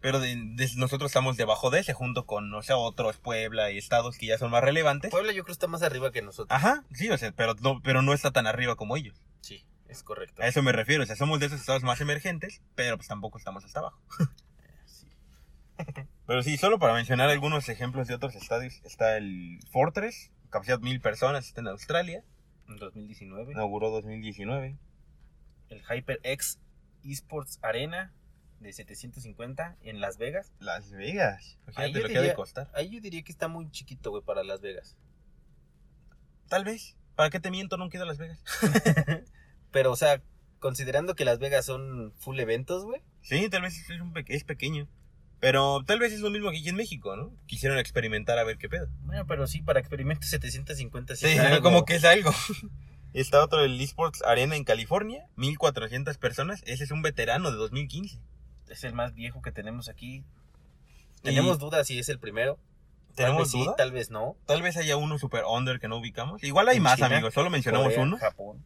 [0.00, 3.78] Pero de- de- nosotros estamos debajo de ese, junto con, o sea, otros, Puebla y
[3.78, 5.10] estados que ya son más relevantes.
[5.10, 6.48] Puebla yo creo que está más arriba que nosotros.
[6.54, 9.16] Ajá, sí, o sea, pero no, pero no está tan arriba como ellos.
[9.40, 10.42] Sí, es correcto.
[10.42, 13.38] A eso me refiero, o sea, somos de esos estados más emergentes, pero pues tampoco
[13.38, 13.98] estamos hasta abajo.
[14.84, 15.06] Sí.
[16.26, 21.00] Pero sí, solo para mencionar algunos ejemplos de otros estadios, está el Fortress, capacidad mil
[21.00, 22.22] personas, está en Australia,
[22.68, 23.52] En 2019.
[23.52, 24.78] inauguró 2019.
[25.68, 26.58] El HyperX
[27.04, 28.14] Esports Arena
[28.60, 30.52] de 750 en Las Vegas.
[30.60, 32.70] Las Vegas, Ahí imagínate yo lo que ha de diría- costar.
[32.74, 34.96] Ahí yo diría que está muy chiquito, güey, para Las Vegas.
[36.48, 37.76] Tal vez, ¿para qué te miento?
[37.76, 38.38] No quiero Las Vegas.
[39.72, 40.22] Pero, o sea,
[40.60, 43.02] considerando que Las Vegas son full eventos, güey.
[43.22, 44.86] Sí, tal vez es, un pe- es pequeño.
[45.44, 47.30] Pero tal vez es lo mismo que aquí en México, ¿no?
[47.44, 48.88] Quisieron experimentar a ver qué pedo.
[49.02, 51.62] Bueno, pero sí, para experimentos 750 sí Sí, algo.
[51.62, 52.32] como que es algo.
[53.12, 56.62] Está otro, el Esports Arena en California, 1400 personas.
[56.64, 58.20] Ese es un veterano de 2015.
[58.70, 60.24] Es el más viejo que tenemos aquí.
[61.18, 62.58] Y Tenemos dudas si es el primero.
[63.08, 64.38] Tal ¿Tenemos vez sí, tal vez no.
[64.46, 66.42] Tal vez haya uno super under que no ubicamos.
[66.42, 67.34] Igual hay En más, China, amigos.
[67.34, 68.16] Solo mencionamos Corea, uno.
[68.16, 68.64] Japón.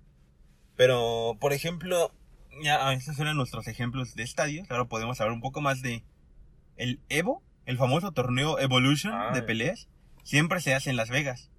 [0.77, 2.13] Pero, por ejemplo,
[2.63, 4.71] ya ah, estos eran nuestros ejemplos de estadios.
[4.71, 6.05] Ahora podemos hablar un poco más de
[6.79, 9.31] el Evo, el famoso torneo Evolution Ah.
[9.35, 9.89] de peleas,
[10.25, 11.51] siempre se hace en Las Vegas.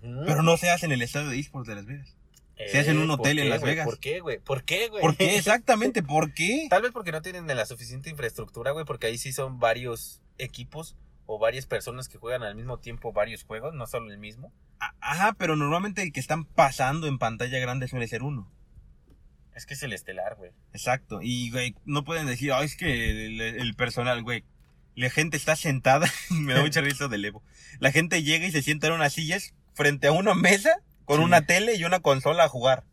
[0.00, 2.14] Pero no se hace en el estadio de esports de Las Vegas.
[2.70, 3.62] se hace en un ¿por hotel en Las?
[3.62, 3.86] Vegas.
[3.86, 4.38] ¿Por qué, güey?
[4.38, 5.00] ¿Por qué, güey?
[5.00, 5.36] ¿Por qué?
[5.38, 6.66] Exactamente, ¿por qué?
[6.70, 10.96] Tal vez porque no tienen la suficiente infraestructura, güey, porque ahí sí son varios equipos
[11.26, 14.52] o varias personas que juegan al mismo tiempo varios juegos, no solo el mismo.
[15.00, 18.50] Ajá, pero normalmente el que están pasando en pantalla grande suele ser uno.
[19.54, 20.52] Es que es el estelar, güey.
[20.72, 21.20] Exacto.
[21.22, 24.44] Y, güey, no pueden decir, ah, es que el, el personal, güey.
[24.98, 27.42] La gente está sentada, me da mucha risa del Evo.
[27.78, 31.24] La gente llega y se sienta en unas sillas frente a una mesa con Sí.
[31.24, 32.84] una tele y una consola a jugar.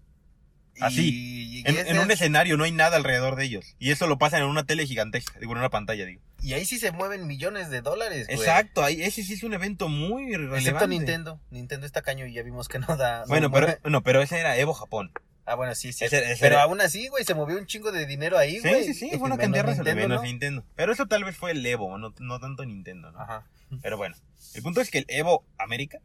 [0.82, 1.10] Así.
[1.10, 3.76] Y, y En, un es- escenario no hay nada alrededor de ellos.
[3.80, 6.22] Y eso lo pasan en una tele gigantesca, digo, en una pantalla, digo.
[6.41, 8.38] y ahí sí se mueven millones de dólares, güey.
[8.38, 10.60] Exacto, ahí, ese sí es un evento muy relevante.
[10.60, 11.39] Excepto Nintendo.
[11.49, 13.22] Nintendo está caño y ya vimos que no da.
[13.22, 13.82] no Bueno, pero, mueve.
[13.89, 15.12] no, pero ese era Evo Japón.
[15.45, 16.05] Ah, bueno, sí, sí.
[16.05, 18.67] ese- ese pero era- aún así, güey, se movió un chingo de dinero ahí, Sí,
[18.67, 18.83] güey.
[18.85, 19.91] sí, sí, fue una cantidad razonable.
[19.93, 20.27] Nintendo, Menos ¿no?
[20.29, 20.65] Nintendo.
[20.75, 23.19] Pero eso tal vez fue el Evo, no, no tanto Nintendo, ¿no?
[23.19, 23.47] Ajá.
[23.81, 24.15] Pero bueno,
[24.53, 25.99] el punto es que el Evo América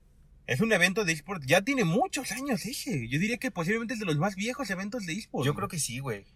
[0.47, 3.09] es un evento de esports, ya tiene muchos años ese.
[3.09, 5.47] Yo diría que posiblemente es de los más viejos eventos de esports.
[5.47, 6.27] Yo creo que sí, güey.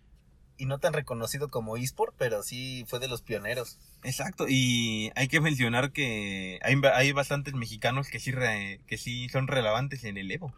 [0.56, 3.78] Y no tan reconocido como eSport, pero sí fue de los pioneros.
[4.04, 9.28] Exacto, y hay que mencionar que hay, hay bastantes mexicanos que sí, re- que sí
[9.30, 10.54] son relevantes en el Evo.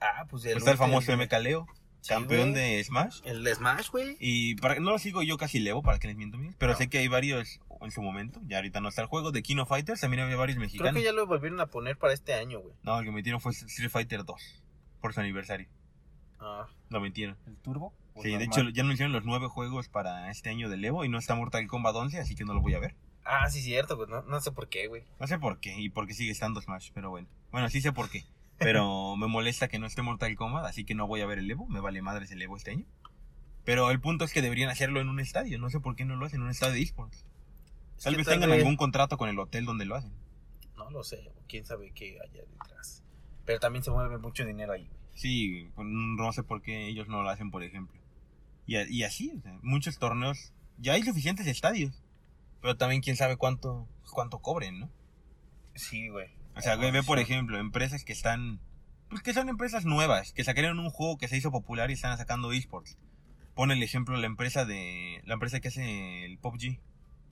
[0.00, 1.66] Ah, pues el, Está el famoso último- MK Leo,
[2.00, 2.76] Sí, campeón güey.
[2.76, 3.20] de Smash.
[3.24, 4.16] El de Smash, güey.
[4.20, 6.72] Y para, no lo sigo yo casi el Evo, para que les miento míos, pero
[6.72, 6.78] No.
[6.78, 9.58] sé que hay varios en su momento, ya ahorita no está el juego, de King
[9.58, 10.94] of Fighters, también había varios Creo mexicanos.
[10.94, 12.74] que ya lo volvieron a poner para este año, güey.
[12.82, 14.62] No, el que metieron fue Street Fighter 2,
[15.00, 15.68] por su aniversario.
[16.40, 17.36] Ah, Lo metieron.
[17.46, 17.92] ¿El Turbo?
[18.14, 21.08] ¿O Sí, de hecho ya anunciaron los nueve juegos para este año del Evo y
[21.08, 22.94] no está Mortal Kombat 11, así que no lo voy a ver.
[23.24, 24.08] Ah, sí, cierto, güey.
[24.08, 25.02] No, no sé por qué, güey.
[25.20, 27.28] No sé por qué y por qué sigue estando Smash, pero bueno.
[27.52, 28.24] Bueno, sí sé por qué.
[28.58, 31.50] Pero me molesta que no esté Mortal Kombat, así que no voy a ver el
[31.50, 31.66] Evo.
[31.68, 32.84] Me vale madres el Evo este año.
[33.64, 35.58] Pero el punto es que deberían hacerlo en un estadio.
[35.58, 37.26] No sé por qué no lo hacen en un estadio de esports.
[37.96, 40.12] Es Tal que vez tengan algún contrato con el hotel donde lo hacen.
[40.76, 43.02] No lo sé, quién sabe qué haya detrás.
[43.44, 44.88] Pero también se mueve mucho dinero ahí.
[45.14, 48.00] Sí, no sé por qué ellos no lo hacen, por ejemplo.
[48.66, 50.52] Y, así, o sea, muchos torneos.
[50.78, 52.02] Ya hay suficientes estadios.
[52.60, 54.90] Pero también quién sabe cuánto, cuánto cobren, ¿no?
[55.74, 56.28] Sí, güey.
[56.58, 58.60] O sea, güey, ve por ejemplo, empresas que están.
[59.08, 62.18] Pues que son empresas nuevas, que sacaron un juego que se hizo popular y están
[62.18, 62.98] sacando esports.
[63.54, 65.22] Pone el ejemplo la empresa de.
[65.24, 66.80] La empresa que hace el PUBG.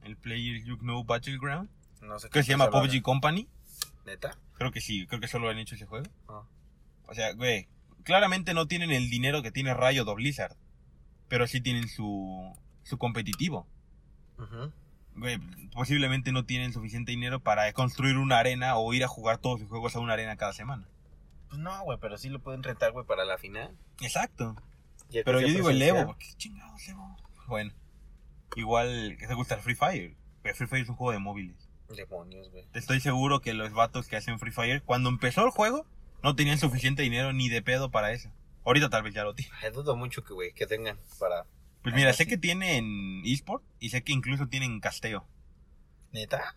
[0.03, 1.68] El Player You Know Battleground.
[2.01, 3.49] No sé Que se qué llama PUBG Company.
[4.05, 4.39] ¿Neta?
[4.55, 6.07] Creo que sí, creo que solo han hecho ese juego.
[6.29, 6.45] Ah.
[7.09, 7.68] O sea, güey,
[8.05, 10.57] claramente no tienen el dinero que tiene Riot o Blizzard.
[11.29, 12.57] Pero sí tienen su.
[12.85, 13.66] su competitivo.
[14.39, 14.72] Ujú.
[15.17, 15.39] Güey,
[15.73, 19.69] posiblemente no tienen suficiente dinero para construir una arena o ir a jugar todos sus
[19.69, 20.87] juegos a una arena cada semana.
[21.49, 23.77] Pues no, güey, pero sí lo pueden rentar, güey, para la final.
[24.01, 24.57] Exacto.
[25.11, 25.81] Pero yo digo el.
[25.81, 27.17] Evo, porque chingados Evo.
[27.47, 27.73] Bueno,
[28.57, 30.17] igual que te gusta el Free Fire.
[30.43, 31.69] Pero Free Fire es un juego de móviles.
[31.89, 32.64] Demonios, güey.
[32.75, 35.87] Estoy seguro que los vatos que hacen Free Fire, cuando empezó el juego,
[36.23, 38.31] no tenían suficiente dinero ni de pedo para eso.
[38.64, 39.55] Ahorita tal vez ya lo tienen.
[39.73, 41.47] Dudo mucho que, güey, que tengan para...
[41.87, 45.24] Pues mira, sé que tienen eSport y sé que incluso tienen casteo.
[46.11, 46.57] ¿Neta?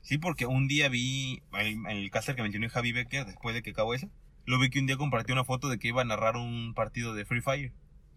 [0.00, 3.72] Sí, porque un día vi el, el caster que mencionó Javi Becker después de que
[3.72, 4.08] acabó eso.
[4.46, 7.12] Lo vi que un día compartió una foto de que iba a narrar un partido
[7.12, 7.74] de Free Fire.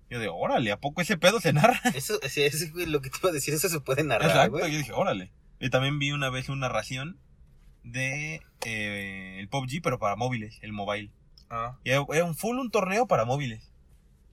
[0.09, 1.81] Yo de, órale, ¿a poco ese pedo se narra?
[1.95, 4.71] Eso, eso, güey, lo que te iba a decir, eso se puede narrar, Exacto, güey.
[4.71, 5.33] yo dije, órale.
[5.59, 7.19] Y también vi una vez una narración
[7.83, 11.11] de eh, el PUBG, pero para móviles, el mobile.
[11.49, 13.72] Ah, Y era un full un torneo para móviles.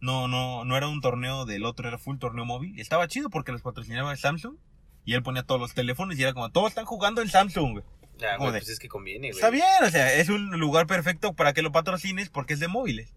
[0.01, 2.77] No, no, no era un torneo del otro, era full torneo móvil.
[2.79, 4.57] Y estaba chido porque los patrocinaba Samsung.
[5.05, 7.73] Y él ponía todos los teléfonos y era como, todos están jugando en Samsung.
[7.73, 7.85] güey".
[8.19, 9.31] ya, Como güey, pues es que conviene, güey.
[9.39, 12.69] Está bien, o sea, es un lugar perfecto para que lo patrocines porque es de
[12.69, 13.15] móviles.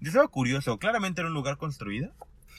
[0.00, 2.12] Yo estaba curioso, claramente era un lugar construido,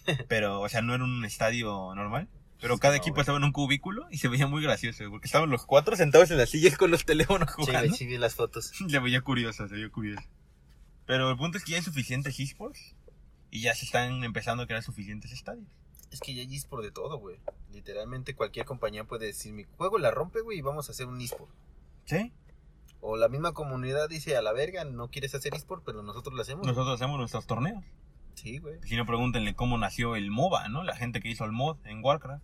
[0.28, 2.30] pero, o sea, no era un estadio normal.
[2.62, 3.22] Pero Sí, cada no, equipo güey.
[3.24, 6.38] estaba en un cubículo y se veía muy gracioso, porque estaban los cuatro sentados en
[6.38, 7.94] las sillas con los teléfonos Sí, jugando.
[7.96, 8.72] sí vi las fotos.
[8.90, 10.22] Se veía curioso, se veía curioso.
[11.06, 12.96] Pero el punto es que ya hay suficientes esports
[13.54, 15.68] y ya se están empezando a crear suficientes estadios.
[16.10, 17.38] Es que ya hay eSport de todo, güey.
[17.72, 21.22] Literalmente cualquier compañía puede decir, mi juego la rompe, güey, y vamos a hacer un
[21.22, 21.52] eSport.
[22.06, 22.32] ¿Sí?
[23.00, 26.42] O la misma comunidad dice, a la verga, no quieres hacer eSport, pero nosotros lo
[26.42, 26.66] hacemos.
[26.66, 27.84] Nosotros hacemos nuestros torneos.
[28.34, 28.80] Sí, güey.
[28.86, 30.84] Si no, pregúntenle cómo nació el MOBA, ¿no?
[30.84, 32.44] La gente que hizo el mod en Warcraft.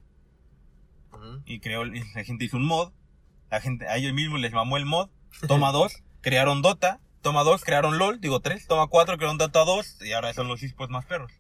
[1.46, 2.92] Y creó, la gente hizo un mod,
[3.50, 5.10] la gente, a ellos mismos les mamó el mod,
[5.48, 10.02] toma dos, crearon Dota, toma dos, crearon LOL, digo tres, toma cuatro, crearon Dota 2
[10.02, 11.32] y ahora son los esports más perros.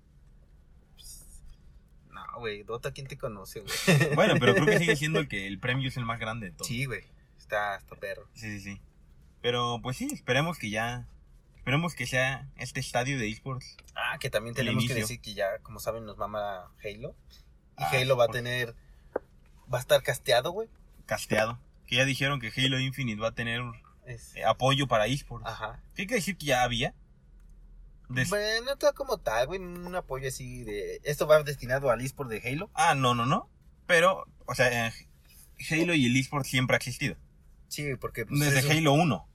[2.11, 3.73] No, güey, Dota, ¿quién te conoce, güey?
[4.15, 6.51] Bueno, pero creo que sigue siendo el que el premio es el más grande de
[6.53, 6.67] todos.
[6.67, 7.03] Sí, güey.
[7.37, 8.27] Está, está perro.
[8.33, 8.81] sí, sí, sí.
[9.41, 11.07] Pero pues sí, esperemos que ya,
[11.55, 13.77] esperemos que sea este estadio de esports.
[13.95, 17.15] Ah, que también tenemos que decir que ya, como saben, nos mama Halo.
[17.77, 18.75] Y Ah, Halo va a tener.
[19.73, 20.67] Va a estar casteado, güey.
[21.05, 21.57] casteado.
[21.87, 23.61] Que ya dijeron que Halo Infinite va a tener
[24.09, 25.45] Es- eh, apoyo para esports.
[25.47, 25.81] Ajá.
[25.95, 26.93] ¿Qué quiere decir que ya había?
[28.09, 30.99] Des- Bueno, todo como tal, güey, un apoyo así de...
[31.03, 32.71] Esto va destinado al eSport de Halo.
[32.73, 33.49] Ah, no, no, no.
[33.85, 34.93] Pero, o sea, eh,
[35.69, 37.15] Halo y el eSport siempre ha existido.
[37.67, 39.27] Sí, porque pues, Desde un- Halo 1.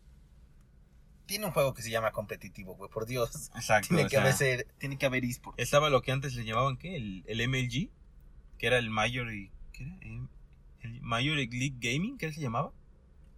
[1.26, 3.50] tiene un juego que se llama competitivo, güey, por Dios.
[3.54, 3.88] Exacto.
[3.88, 5.58] Tiene que, sea, haber tiene que haber eSport.
[5.60, 6.96] Estaba lo que antes le llamaban, ¿qué?
[6.96, 7.90] El, el MLG,
[8.58, 9.52] que era el Major y...
[9.72, 9.96] ¿Qué era?
[10.80, 12.72] El Major League Gaming, ¿qué se llamaba?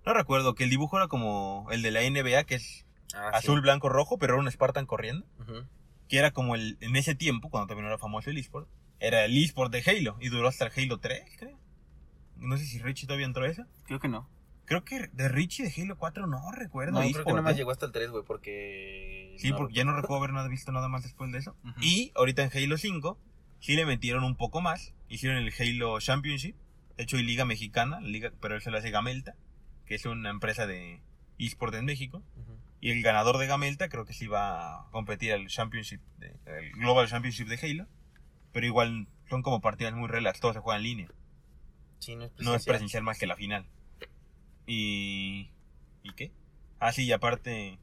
[0.07, 3.61] No recuerdo, que el dibujo era como el de la NBA, que es Ah, azul,
[3.61, 5.27] blanco, rojo, pero era un Spartan corriendo.
[6.09, 8.69] Que era como el, en ese tiempo, cuando también era famoso el eSport,
[9.01, 11.59] era el eSport de Halo, y duró hasta el Halo 3, creo.
[12.37, 13.65] No sé si Richie todavía entró a eso.
[13.85, 14.29] Creo que no.
[14.67, 17.01] Creo que de Richie de Halo 4 no recuerdo.
[17.01, 17.59] No, creo que nada más ¿eh?
[17.59, 19.35] llegó hasta el 3, güey, porque...
[19.39, 21.57] Sí, porque ya no recuerdo haber nada visto nada más después de eso.
[21.81, 23.19] Y ahorita en Halo 5
[23.61, 24.93] sí le metieron un poco más.
[25.09, 26.57] Hicieron el Halo Championship.
[26.97, 29.35] De hecho, hay Liga Mexicana, liga, pero eso lo hace Gamelta,
[29.87, 31.01] que es una empresa de
[31.39, 32.23] eSport en México.
[32.81, 36.73] Y el ganador de Gamelta creo que sí va a competir al Championship, de- el
[36.73, 37.87] Global Championship de Halo.
[38.53, 41.09] Pero igual son como partidas muy relax, todo se juega en línea.
[41.99, 43.03] Sí, no es No es presencial.
[43.03, 43.67] más que la final.
[44.67, 45.51] Y...
[46.03, 46.33] ¿Y qué?
[46.79, 47.79] Ah, sí, y aparte,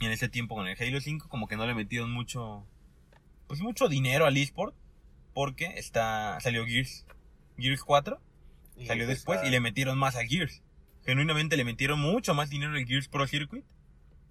[0.00, 2.66] en ese tiempo con el Halo 5 como que no le metieron mucho...
[3.48, 4.74] Pues mucho dinero al eSport.
[5.34, 7.06] Porque está salió Gears.
[7.58, 8.20] Gears 4
[8.76, 10.62] Y salió pues, después y le metieron más a Gears.
[11.04, 13.64] Genuinamente le metieron mucho más dinero al Gears Pro Circuit.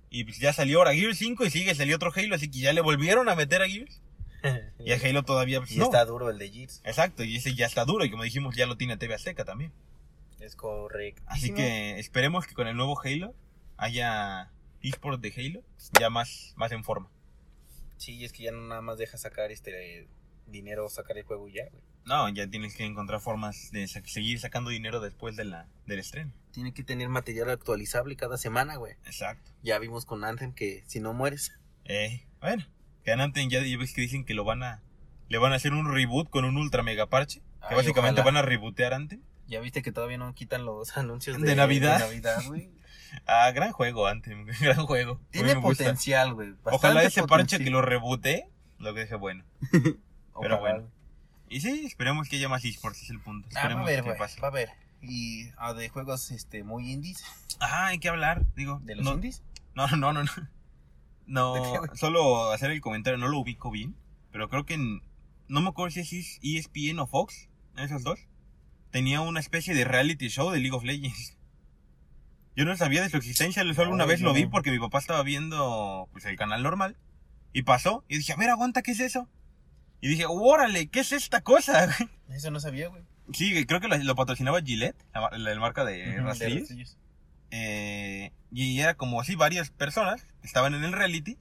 [0.09, 2.73] Y pues ya salió ahora Gears 5 y sigue, salió otro Halo, así que ya
[2.73, 4.01] le volvieron a meter a Gears.
[4.83, 5.85] Y a Halo todavía pues, Y no.
[5.85, 6.81] está duro el de Gears.
[6.83, 9.71] Exacto, y ese ya está duro y como dijimos ya lo tiene TV Azteca también.
[10.39, 11.21] Es correcto.
[11.27, 13.35] Así que esperemos que con el nuevo Halo
[13.77, 14.49] haya
[14.81, 15.63] eSport de Halo
[15.99, 17.09] ya más, más en forma.
[17.97, 20.07] Sí, es que ya no nada más deja sacar este
[20.47, 21.83] dinero, sacar el juego y ya, güey.
[22.05, 25.99] No, ya tienes que encontrar formas de sa- seguir sacando dinero después de la, del
[25.99, 26.31] estreno.
[26.51, 28.93] Tiene que tener material actualizable cada semana, güey.
[29.05, 29.51] Exacto.
[29.63, 31.53] Ya vimos con Anthem que si no mueres.
[31.85, 32.65] Eh, bueno,
[33.03, 34.81] que Ananten ya, ya ves que dicen que lo van a.
[35.29, 37.41] Le van a hacer un reboot con un ultra mega parche.
[37.69, 38.33] Que básicamente ojalá.
[38.37, 39.21] van a rebootear Anthem.
[39.47, 41.99] Ya viste que todavía no quitan los anuncios De de, Navidad.
[41.99, 42.69] de Navidad, güey.
[43.25, 44.45] Ah, gran juego, Anthem.
[44.61, 45.19] Gran juego.
[45.31, 46.53] Tiene potencial, güey.
[46.63, 48.47] Ojalá ese parche que lo reboote,
[48.79, 49.43] lo que dije bueno.
[50.33, 50.91] Ojalá, bueno.
[51.51, 53.45] Y sí, esperemos que haya más esports, es el punto.
[53.51, 54.39] Ah, va a Esperemos ver, que pase.
[54.39, 54.69] Va a ver.
[55.01, 57.21] Y ah, de juegos este muy indies.
[57.59, 58.79] Ah, hay que hablar, digo.
[58.83, 59.43] ¿De los no, indies?
[59.75, 60.31] No, no, no, no.
[61.27, 61.55] No,
[61.95, 63.97] solo hacer el comentario, no lo ubico bien.
[64.31, 65.03] Pero creo que en-
[65.49, 68.19] no me acuerdo si es ESPN o Fox, esos dos.
[68.89, 71.37] Tenía una especie de reality show de League of Legends.
[72.55, 74.99] Yo no sabía de su existencia, solo una Ay, vez lo vi porque mi papá
[74.99, 76.95] estaba viendo pues el canal normal.
[77.51, 79.27] Y pasó, y dije, a ver, aguanta, ¿qué es eso?
[80.01, 81.87] Y dije, órale, ¿qué es esta cosa?
[82.29, 83.03] Eso no sabía, güey.
[83.33, 86.59] sí, creo que lo, lo patrocinaba Gillette, la, mar- la marca de Ujú, de rastrillos.
[86.61, 86.97] rastrillos.
[87.51, 91.37] Eh, y era como así varias personas estaban en el reality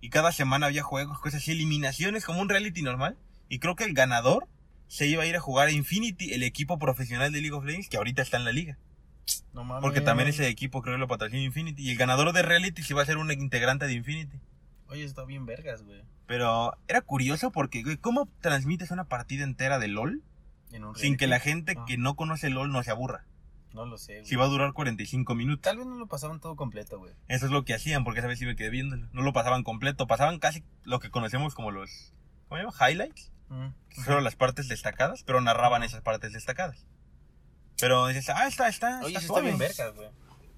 [0.00, 3.16] y cada semana había juegos, cosas así, eliminaciones como un reality normal.
[3.48, 4.48] Y creo que el ganador
[4.88, 7.88] se iba a ir a jugar a Infinity, el equipo profesional de League of Legends,
[7.88, 8.78] que ahorita está en la liga.
[9.52, 9.82] No mames.
[9.82, 11.82] Porque también ese equipo creo que lo patrocina Infinity.
[11.82, 14.38] Y el ganador de reality se iba a ser un integrante de Infinity.
[14.92, 16.02] Oye, está bien vergas, güey.
[16.26, 20.22] Pero era curioso porque, güey, ¿cómo transmites una partida entera de LOL
[20.70, 21.84] En un sin que la gente Ah.
[21.86, 23.24] que no conoce LOL no se aburra?
[23.72, 24.26] No lo sé, güey.
[24.26, 25.62] Si va a durar 45 minutos.
[25.62, 27.14] Tal vez no lo pasaban todo completo, güey.
[27.28, 29.08] Eso es lo que hacían, porque esa vez sí me quedé viéndolo.
[29.12, 32.12] No lo pasaban completo, pasaban casi lo que conocemos como los.
[32.48, 32.90] ¿Cómo se llama?
[32.90, 33.32] Highlights.
[33.48, 33.68] Mm.
[34.04, 36.86] Solo las partes destacadas, pero narraban esas partes destacadas.
[37.80, 39.00] Pero dices, ah, está, está.
[39.00, 40.08] Oye, está está bien vergas, güey.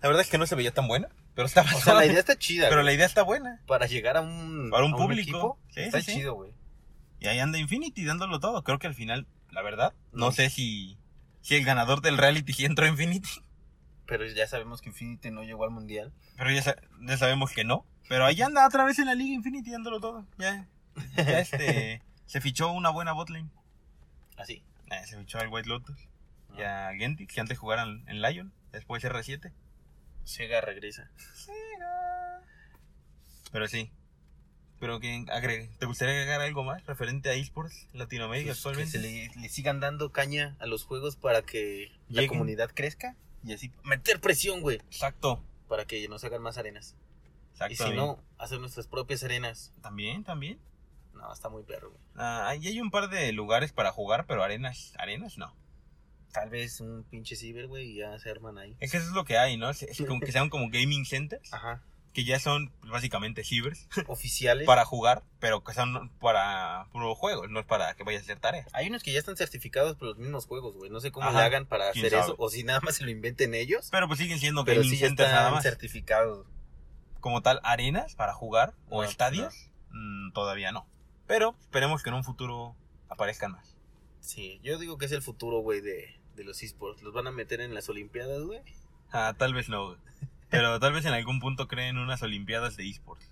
[0.03, 2.19] La verdad es que no se veía tan buena, pero estaba O sea, la idea
[2.21, 2.87] está chida, Pero güey.
[2.87, 3.61] la idea está buena.
[3.67, 4.69] Para llegar a un...
[4.71, 5.23] Para un a público.
[5.23, 6.53] equipo, Sí, está sí, chido, güey.
[7.21, 8.63] Y ahí anda Infinity dándolo todo.
[8.65, 10.33] Creo que al final, la verdad, no No.
[10.33, 10.99] sé si,
[11.41, 13.31] si el ganador del reality sí entró a Infinity.
[14.07, 16.13] Pero ya sabemos que Infinity no llegó al mundial.
[16.37, 17.87] Pero ya, sa- ya sabemos que no.
[18.09, 20.27] Pero ahí anda otra vez en la liga Infinity dándolo todo.
[20.39, 20.67] Ya,
[21.17, 23.49] ya este, se fichó una buena botlane.
[24.37, 24.63] Así.
[24.91, 25.97] Eh, se fichó al White Lotus.
[26.51, 26.55] Ah.
[26.59, 28.53] Y a Gentix, que antes jugaran en Lion.
[28.73, 29.53] Después R7.
[30.25, 31.11] Sega regresa.
[33.53, 33.91] Pero sí.
[34.81, 35.71] Pero que agregue.
[35.79, 38.91] ¿Te gustaría agregar algo más referente a esports Latinoamérica Pues, que actualmente?
[38.91, 43.17] se le, le sigan dando caña a los juegos para que la comunidad crezca.
[43.45, 44.77] Y así meter presión, güey.
[44.77, 45.43] Exacto.
[45.69, 46.97] Para que nos hagan más arenas.
[47.53, 47.73] Exacto.
[47.73, 49.73] Y si no, hacer nuestras propias arenas.
[49.81, 50.59] También, también.
[51.13, 52.03] No, está muy perro, güey.
[52.17, 55.55] Ah, ahí hay un par de lugares para jugar, pero arenas, arenas no.
[56.35, 58.77] Tal vez un pinche ciber, güey, y ya se arman ahí.
[58.81, 59.71] Es que eso es lo que hay, ¿no?
[59.71, 61.51] Es como que sean como gaming centers.
[61.55, 61.83] Ajá.
[62.13, 64.67] que ya son básicamente cibers Oficiales.
[64.67, 68.39] para jugar, pero que son para puro juegos, no es para que vayas a hacer
[68.41, 68.69] tareas.
[68.73, 70.91] Hay unos que ya están certificados por los mismos juegos, güey.
[70.91, 72.23] No sé cómo Ajá, le hagan para hacer sabe.
[72.23, 72.35] eso.
[72.39, 73.89] O si nada más se lo inventen ellos.
[73.91, 75.63] Pero pues siguen siendo Pero gaming sí centers nada más.
[75.63, 76.47] certificados.
[77.21, 80.87] Como tal, arenas para jugar o No, estadios, mm, todavía no.
[81.27, 82.77] Pero esperemos que en un futuro
[83.09, 83.77] aparezcan más.
[84.21, 87.03] Sí, yo digo que es el futuro, güey, de, de los esports.
[87.03, 88.61] Los van a meter en las Olimpiadas, güey.
[89.13, 89.99] Ah, tal vez no, güey.
[90.51, 93.29] Pero tal vez en algún punto creen unas olimpiadas de esports.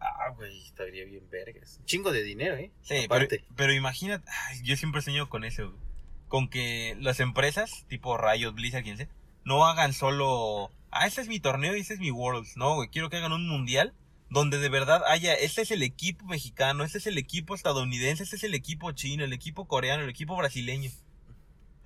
[0.00, 1.78] Ah, güey, estaría bien vergas.
[1.80, 2.70] Un chingo de dinero, ¿eh?
[2.82, 3.44] Sí, pero, Aparte.
[3.56, 5.82] pero imagínate, ay, yo siempre sueño con eso, güey.
[6.28, 9.08] Con que las empresas, tipo Riot, Blizzard, quien sea,
[9.44, 12.56] no hagan solo, ah, este es mi torneo y este es mi Worlds.
[12.56, 13.94] No, güey, quiero que hagan un mundial
[14.30, 18.36] donde de verdad haya, este es el equipo mexicano, este es el equipo estadounidense, este
[18.36, 20.90] es el equipo chino, el equipo coreano, el equipo brasileño.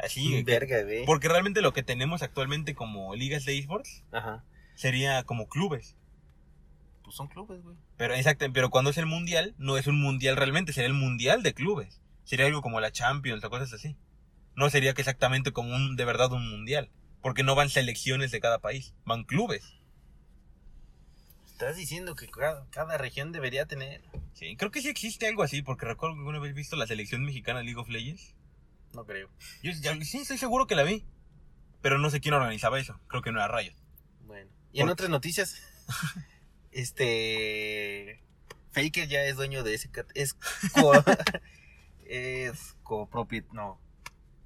[0.02, 1.06] Así, verga, güey.
[1.06, 4.44] Porque realmente lo que tenemos actualmente como ligas de esports Ajá.
[4.74, 5.96] sería como clubes.
[7.04, 7.76] Pues son clubes, güey.
[7.96, 11.44] Pero exacto, pero cuando es el mundial, no es un mundial realmente, sería el mundial
[11.44, 12.00] de clubes.
[12.24, 13.96] Sería algo como la Champions o cosas así.
[14.56, 16.90] No sería que exactamente como un, de verdad un mundial.
[17.20, 19.62] Porque no van selecciones de cada país, van clubes.
[21.46, 24.02] Estás diciendo que cada, cada región debería tener.
[24.32, 27.24] Sí, creo que sí existe algo así, porque recuerdo que alguna vez visto la selección
[27.24, 28.34] mexicana League of Legends.
[28.94, 29.28] No creo.
[29.62, 31.04] Yo ya- sí, estoy seguro que la vi.
[31.80, 33.00] Pero no sé quién organizaba eso.
[33.08, 33.74] Creo que no era Riot.
[34.26, 34.48] Bueno.
[34.72, 35.56] Y en otras noticias,
[36.72, 38.22] este.
[38.70, 39.90] Faker ya es dueño de ese.
[40.14, 40.34] Es.
[40.34, 40.92] Co,
[42.06, 43.46] es copropiet.
[43.52, 43.80] No.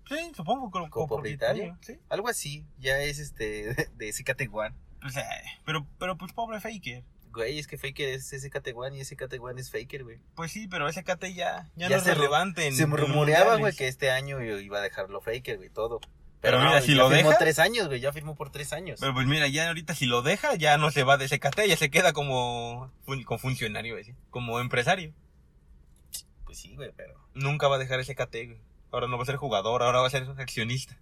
[0.08, 1.76] Sí, supongo que ¿Copropietario?
[1.80, 1.98] Sí.
[2.08, 2.64] Algo así.
[2.78, 3.90] Ya es este.
[3.96, 4.74] De SKT One.
[5.00, 5.22] Pues, eh,
[5.64, 7.04] pero, pero pues pobre Faker.
[7.36, 10.18] Güey, es que Faker es SKT One y SKT One es Faker, güey.
[10.34, 12.72] Pues sí, pero ese KT ya, ya, Ya no es se relevante.
[12.72, 16.00] Se rumoreaba, güey, que este año iba a dejarlo Faker, güey, todo.
[16.40, 18.72] Pero mira, no, si ya lo firmó deja- tres años, güey, ya firmó por tres
[18.72, 19.00] años.
[19.00, 21.66] Pero pues mira, ya ahorita si lo deja, ya no se va de ese KT,
[21.68, 22.90] ya se queda como,
[23.26, 25.12] como funcionario, güey, como empresario.
[26.46, 27.14] Pues sí, güey, pero.
[27.34, 28.60] Nunca va a dejar ese KT, güey.
[28.92, 30.96] Ahora no va a ser jugador, ahora va a ser accionista.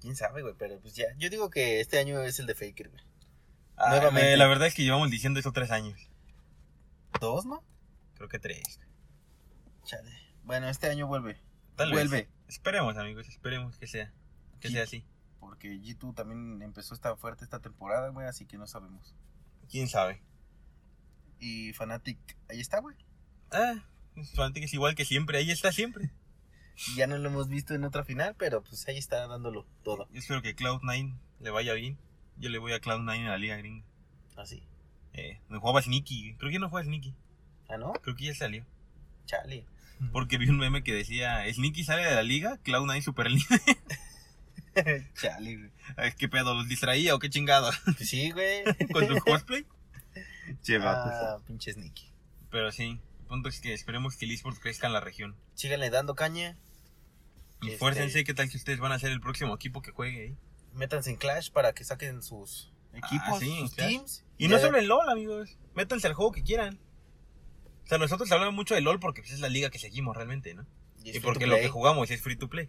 [0.00, 1.06] Quién sabe, güey, pero pues ya.
[1.18, 3.02] Yo digo que este año es el de Faker, güey.
[3.82, 4.32] Ah, Nuevamente.
[4.34, 6.10] eh, la verdad es que llevamos diciendo eso tres años.
[7.20, 7.64] ¿Dos, no?
[8.14, 8.80] Creo que tres.
[9.84, 10.10] Chale.
[10.44, 11.40] Bueno, este año vuelve.
[11.76, 12.22] Tal vuelve.
[12.22, 12.28] vez.
[12.48, 14.12] Esperemos, amigos, esperemos que sea.
[14.60, 15.04] Que sea así.
[15.38, 19.14] Porque G2 también empezó esta fuerte esta temporada, güey, así que no sabemos.
[19.70, 20.22] ¿Quién sabe?
[21.38, 22.18] Y Fnatic,
[22.50, 22.96] ahí está, güey.
[23.50, 23.82] Ah,
[24.34, 26.10] Fnatic es igual que siempre, ahí está siempre.
[26.88, 30.06] Y Ya no lo hemos visto en otra final, pero pues ahí está dándolo todo.
[30.10, 31.98] Yo espero que Cloud9 le vaya bien.
[32.40, 33.84] Yo le voy a Cloud9 en la liga gringa.
[34.36, 34.62] Así.
[35.12, 36.34] Eh, me jugaba Sneaky.
[36.38, 37.14] Creo que no juega Sneaky.
[37.68, 37.92] Ah, ¿no?
[37.92, 38.64] Creo que ya salió.
[39.26, 39.64] Chale.
[40.12, 43.60] Porque vi un meme que decía, Sneaky sale de la liga, Cloud9 super líder.
[45.20, 45.70] Chale, güey.
[45.96, 46.54] Ay, ¿Qué pedo?
[46.54, 47.70] ¿Los distraía o qué chingado?
[47.84, 48.64] Pues sí, güey.
[48.92, 49.66] ¿Con su cosplay?
[50.62, 51.12] Che, vatos.
[51.12, 52.10] ah, pinche Sneaky.
[52.50, 55.36] Pero sí, el punto es que esperemos que el eSports crezca en la región.
[55.54, 56.56] Síganle dando caña.
[57.60, 60.22] Y Este- esfuércense, ¿qué tal que ustedes van a ser el próximo equipo que juegue
[60.22, 60.36] ahí?
[60.72, 63.88] Métanse en Clash para que saquen sus equipos, Ah, sí, sus Clash.
[63.88, 64.24] teams.
[64.38, 65.58] Y no solo en LOL, amigos.
[65.74, 66.78] Métanse al juego que quieran.
[67.84, 70.54] O sea, nosotros hablamos mucho de LOL porque pues, es la liga que seguimos realmente,
[70.54, 70.66] ¿no?
[71.02, 72.68] y porque lo que jugamos es free to play.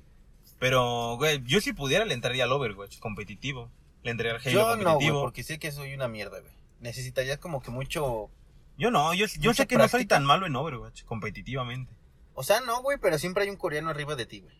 [0.59, 3.71] Pero, güey, yo si pudiera le entraría al Overwatch competitivo.
[4.03, 5.21] Le entraría al Halo Yo no, güey, competitivo.
[5.21, 6.53] porque sé que soy una mierda, güey.
[6.79, 8.29] Necesitaría como que mucho...
[8.77, 11.93] Yo no, yo, sé que no soy tan malo en Overwatch competitivamente.
[12.33, 14.55] O sea, no, güey, pero siempre hay un coreano arriba de ti, güey.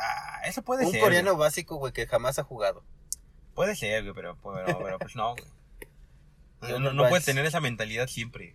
[0.00, 1.00] Ah, eso puede Un ser.
[1.00, 1.46] coreano güey.
[1.46, 2.84] básico, güey, que jamás ha jugado.
[3.54, 5.44] Puede ser, güey, pero, pero, pero, pues no, güey.
[6.60, 7.08] No, un no, no Overwatch.
[7.10, 8.54] puedes tener esa mentalidad siempre.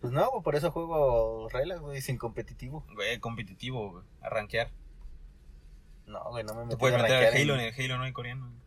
[0.00, 2.84] Pues no, güey, por eso juego relax, güey, sin competitivo.
[2.94, 4.04] Güey, competitivo, güey.
[4.22, 4.70] Arranquear.
[6.06, 8.12] No, güey, no me meto puedes a meter al Halo, en- el Halo no hay
[8.12, 8.46] coreano.
[8.48, 8.58] güey.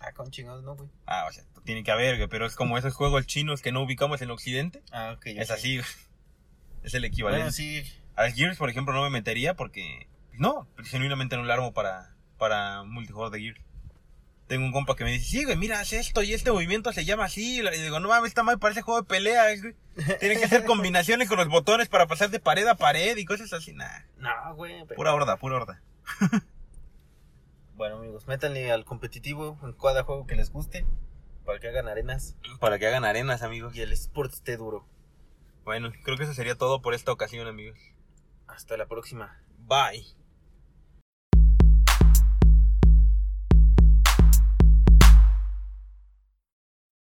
[0.00, 0.88] Ah, con chingados, no, güey.
[1.06, 3.82] Ah, o sea, tiene que haber, güey, pero es como esos juegos chinos que no
[3.82, 4.82] ubicamos en Occidente.
[4.92, 5.54] Ah, ok, ya Es sé.
[5.54, 5.88] así, güey.
[6.82, 7.42] Es el equivalente.
[7.44, 7.84] Bueno, sí.
[8.16, 10.08] Al Gears, por ejemplo, no me metería porque.
[10.32, 13.60] No, genuinamente no lo armo para, para multijugador de Gears.
[14.48, 17.04] Tengo un compa que me dice, sí, güey, mira, haz esto y este movimiento se
[17.04, 17.60] llama así.
[17.60, 19.74] Y digo, no mames, está mal, parece juego de pelea, güey.
[20.18, 23.52] Tienen que hacer combinaciones con los botones para pasar de pared a pared y cosas
[23.52, 23.72] así.
[23.72, 24.84] Nah, No, güey.
[24.86, 25.82] pero- pura horda, pura horda.
[27.74, 30.86] Bueno, amigos, métanle al competitivo en cada juego que les guste.
[31.44, 33.74] Para que hagan arenas Para que hagan arenas, amigos.
[33.74, 34.86] y el sport esté duro.
[35.64, 37.78] Bueno, creo que eso sería todo por esta ocasión, amigos.
[38.46, 39.40] Hasta la próxima.
[39.66, 40.04] Bye.